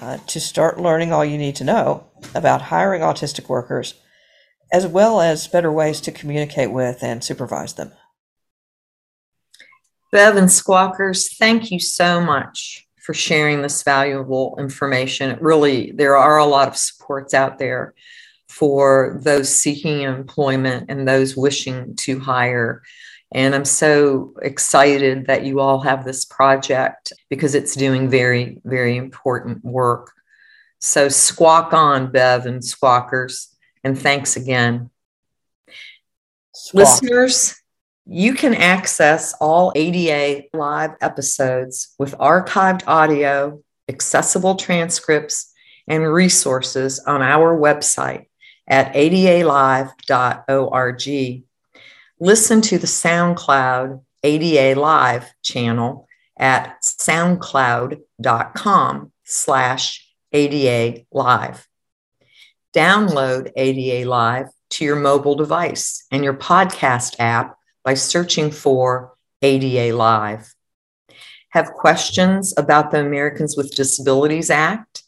uh, 0.00 0.16
to 0.26 0.40
start 0.40 0.80
learning 0.80 1.12
all 1.12 1.24
you 1.24 1.38
need 1.38 1.56
to 1.56 1.64
know 1.64 2.06
about 2.36 2.62
hiring 2.62 3.02
autistic 3.02 3.48
workers, 3.48 3.94
as 4.72 4.86
well 4.86 5.20
as 5.20 5.46
better 5.46 5.70
ways 5.70 6.00
to 6.00 6.10
communicate 6.10 6.72
with 6.72 7.02
and 7.02 7.22
supervise 7.22 7.74
them. 7.74 7.92
Bev 10.10 10.36
and 10.36 10.48
Squawkers, 10.48 11.36
thank 11.36 11.70
you 11.70 11.78
so 11.78 12.20
much 12.20 12.86
for 13.02 13.14
sharing 13.14 13.62
this 13.62 13.82
valuable 13.82 14.56
information. 14.58 15.30
It 15.30 15.42
really, 15.42 15.92
there 15.92 16.16
are 16.16 16.38
a 16.38 16.46
lot 16.46 16.68
of 16.68 16.76
supports 16.76 17.34
out 17.34 17.58
there 17.58 17.94
for 18.48 19.18
those 19.22 19.48
seeking 19.48 20.02
employment 20.02 20.86
and 20.88 21.08
those 21.08 21.36
wishing 21.36 21.96
to 21.96 22.18
hire. 22.18 22.82
And 23.34 23.54
I'm 23.54 23.64
so 23.64 24.34
excited 24.42 25.26
that 25.26 25.44
you 25.44 25.60
all 25.60 25.80
have 25.80 26.04
this 26.04 26.24
project 26.26 27.12
because 27.30 27.54
it's 27.54 27.74
doing 27.74 28.10
very, 28.10 28.58
very 28.64 28.96
important 28.98 29.64
work. 29.64 30.12
So 30.80 31.08
squawk 31.08 31.72
on, 31.72 32.12
Bev 32.12 32.44
and 32.44 32.60
squawkers. 32.60 33.51
And 33.84 33.98
thanks 33.98 34.36
again. 34.36 34.90
Listeners, 36.72 37.56
you 38.06 38.34
can 38.34 38.54
access 38.54 39.34
all 39.40 39.72
ADA 39.74 40.44
live 40.54 40.92
episodes 41.00 41.94
with 41.98 42.16
archived 42.18 42.84
audio, 42.86 43.60
accessible 43.88 44.54
transcripts, 44.56 45.52
and 45.88 46.06
resources 46.06 47.00
on 47.00 47.22
our 47.22 47.58
website 47.58 48.26
at 48.68 48.94
adalive.org 48.94 49.92
listen 52.22 52.60
to 52.60 52.78
the 52.78 52.86
SoundCloud 52.86 54.00
ADA 54.22 54.80
Live 54.80 55.34
channel 55.42 56.06
at 56.38 56.80
soundcloud.com 56.82 59.12
slash 59.24 60.08
ADA 60.32 61.04
Live. 61.10 61.66
Download 62.74 63.52
ADA 63.54 64.08
Live 64.08 64.48
to 64.70 64.84
your 64.84 64.96
mobile 64.96 65.34
device 65.34 66.06
and 66.10 66.24
your 66.24 66.34
podcast 66.34 67.16
app 67.18 67.58
by 67.84 67.92
searching 67.94 68.50
for 68.50 69.12
ADA 69.42 69.94
Live. 69.94 70.54
Have 71.50 71.72
questions 71.72 72.54
about 72.56 72.90
the 72.90 73.00
Americans 73.00 73.58
with 73.58 73.74
Disabilities 73.74 74.48
Act? 74.48 75.02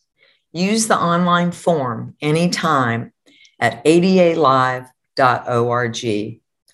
Use 0.53 0.89
the 0.89 0.99
online 0.99 1.53
form 1.53 2.15
anytime 2.21 3.15
at 3.59 3.83
adalive.org 3.85 4.91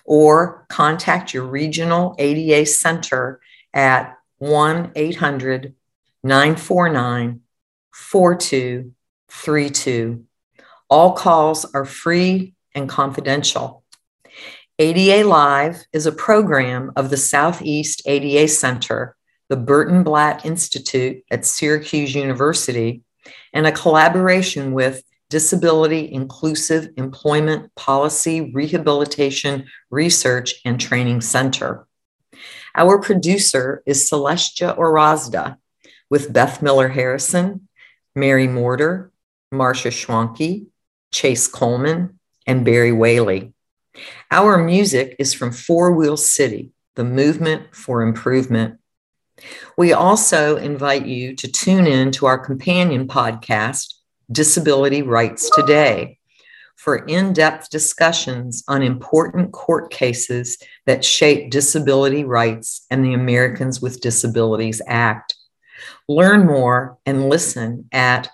or 0.03 0.65
contact 0.67 1.33
your 1.33 1.45
regional 1.45 2.15
ADA 2.19 2.65
center 2.65 3.39
at 3.73 4.17
1 4.39 4.91
800 4.95 5.73
949 6.23 7.41
4232. 7.93 10.25
All 10.91 11.13
calls 11.13 11.63
are 11.73 11.85
free 11.85 12.53
and 12.75 12.89
confidential. 12.89 13.85
ADA 14.77 15.25
Live 15.25 15.85
is 15.93 16.05
a 16.05 16.11
program 16.11 16.91
of 16.97 17.09
the 17.09 17.15
Southeast 17.15 18.01
ADA 18.05 18.49
Center, 18.49 19.15
the 19.47 19.55
Burton 19.55 20.03
Blatt 20.03 20.45
Institute 20.45 21.23
at 21.31 21.45
Syracuse 21.45 22.13
University, 22.13 23.03
and 23.53 23.65
a 23.65 23.71
collaboration 23.71 24.73
with 24.73 25.01
Disability 25.29 26.11
Inclusive 26.11 26.89
Employment 26.97 27.73
Policy 27.75 28.51
Rehabilitation 28.51 29.67
Research 29.91 30.55
and 30.65 30.77
Training 30.77 31.21
Center. 31.21 31.87
Our 32.75 32.99
producer 32.99 33.81
is 33.85 34.09
Celestia 34.09 34.77
Ohrazda 34.77 35.55
with 36.09 36.33
Beth 36.33 36.61
Miller 36.61 36.89
Harrison, 36.89 37.69
Mary 38.13 38.49
Morter, 38.49 39.09
Marcia 39.53 39.89
Schwanke, 39.89 40.67
Chase 41.11 41.47
Coleman, 41.47 42.19
and 42.47 42.65
Barry 42.65 42.91
Whaley. 42.91 43.53
Our 44.31 44.57
music 44.57 45.15
is 45.19 45.33
from 45.33 45.51
Four 45.51 45.91
Wheel 45.91 46.17
City, 46.17 46.71
the 46.95 47.03
movement 47.03 47.75
for 47.75 48.01
improvement. 48.01 48.79
We 49.77 49.93
also 49.93 50.57
invite 50.57 51.05
you 51.05 51.35
to 51.35 51.51
tune 51.51 51.87
in 51.87 52.11
to 52.13 52.25
our 52.25 52.37
companion 52.37 53.07
podcast, 53.07 53.93
Disability 54.31 55.01
Rights 55.01 55.49
Today 55.49 56.19
for 56.81 56.95
in 57.05 57.31
depth 57.31 57.69
discussions 57.69 58.63
on 58.67 58.81
important 58.81 59.51
court 59.51 59.91
cases 59.91 60.57
that 60.87 61.05
shape 61.05 61.51
disability 61.51 62.23
rights 62.23 62.87
and 62.89 63.05
the 63.05 63.13
Americans 63.13 63.79
with 63.83 64.01
Disabilities 64.01 64.81
Act. 64.87 65.35
Learn 66.07 66.47
more 66.47 66.97
and 67.05 67.29
listen 67.29 67.87
at 67.91 68.29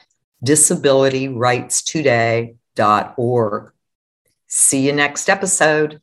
disabilityrightstoday.org. 2.77 3.71
See 4.47 4.85
you 4.85 4.93
next 4.93 5.29
episode. 5.29 6.01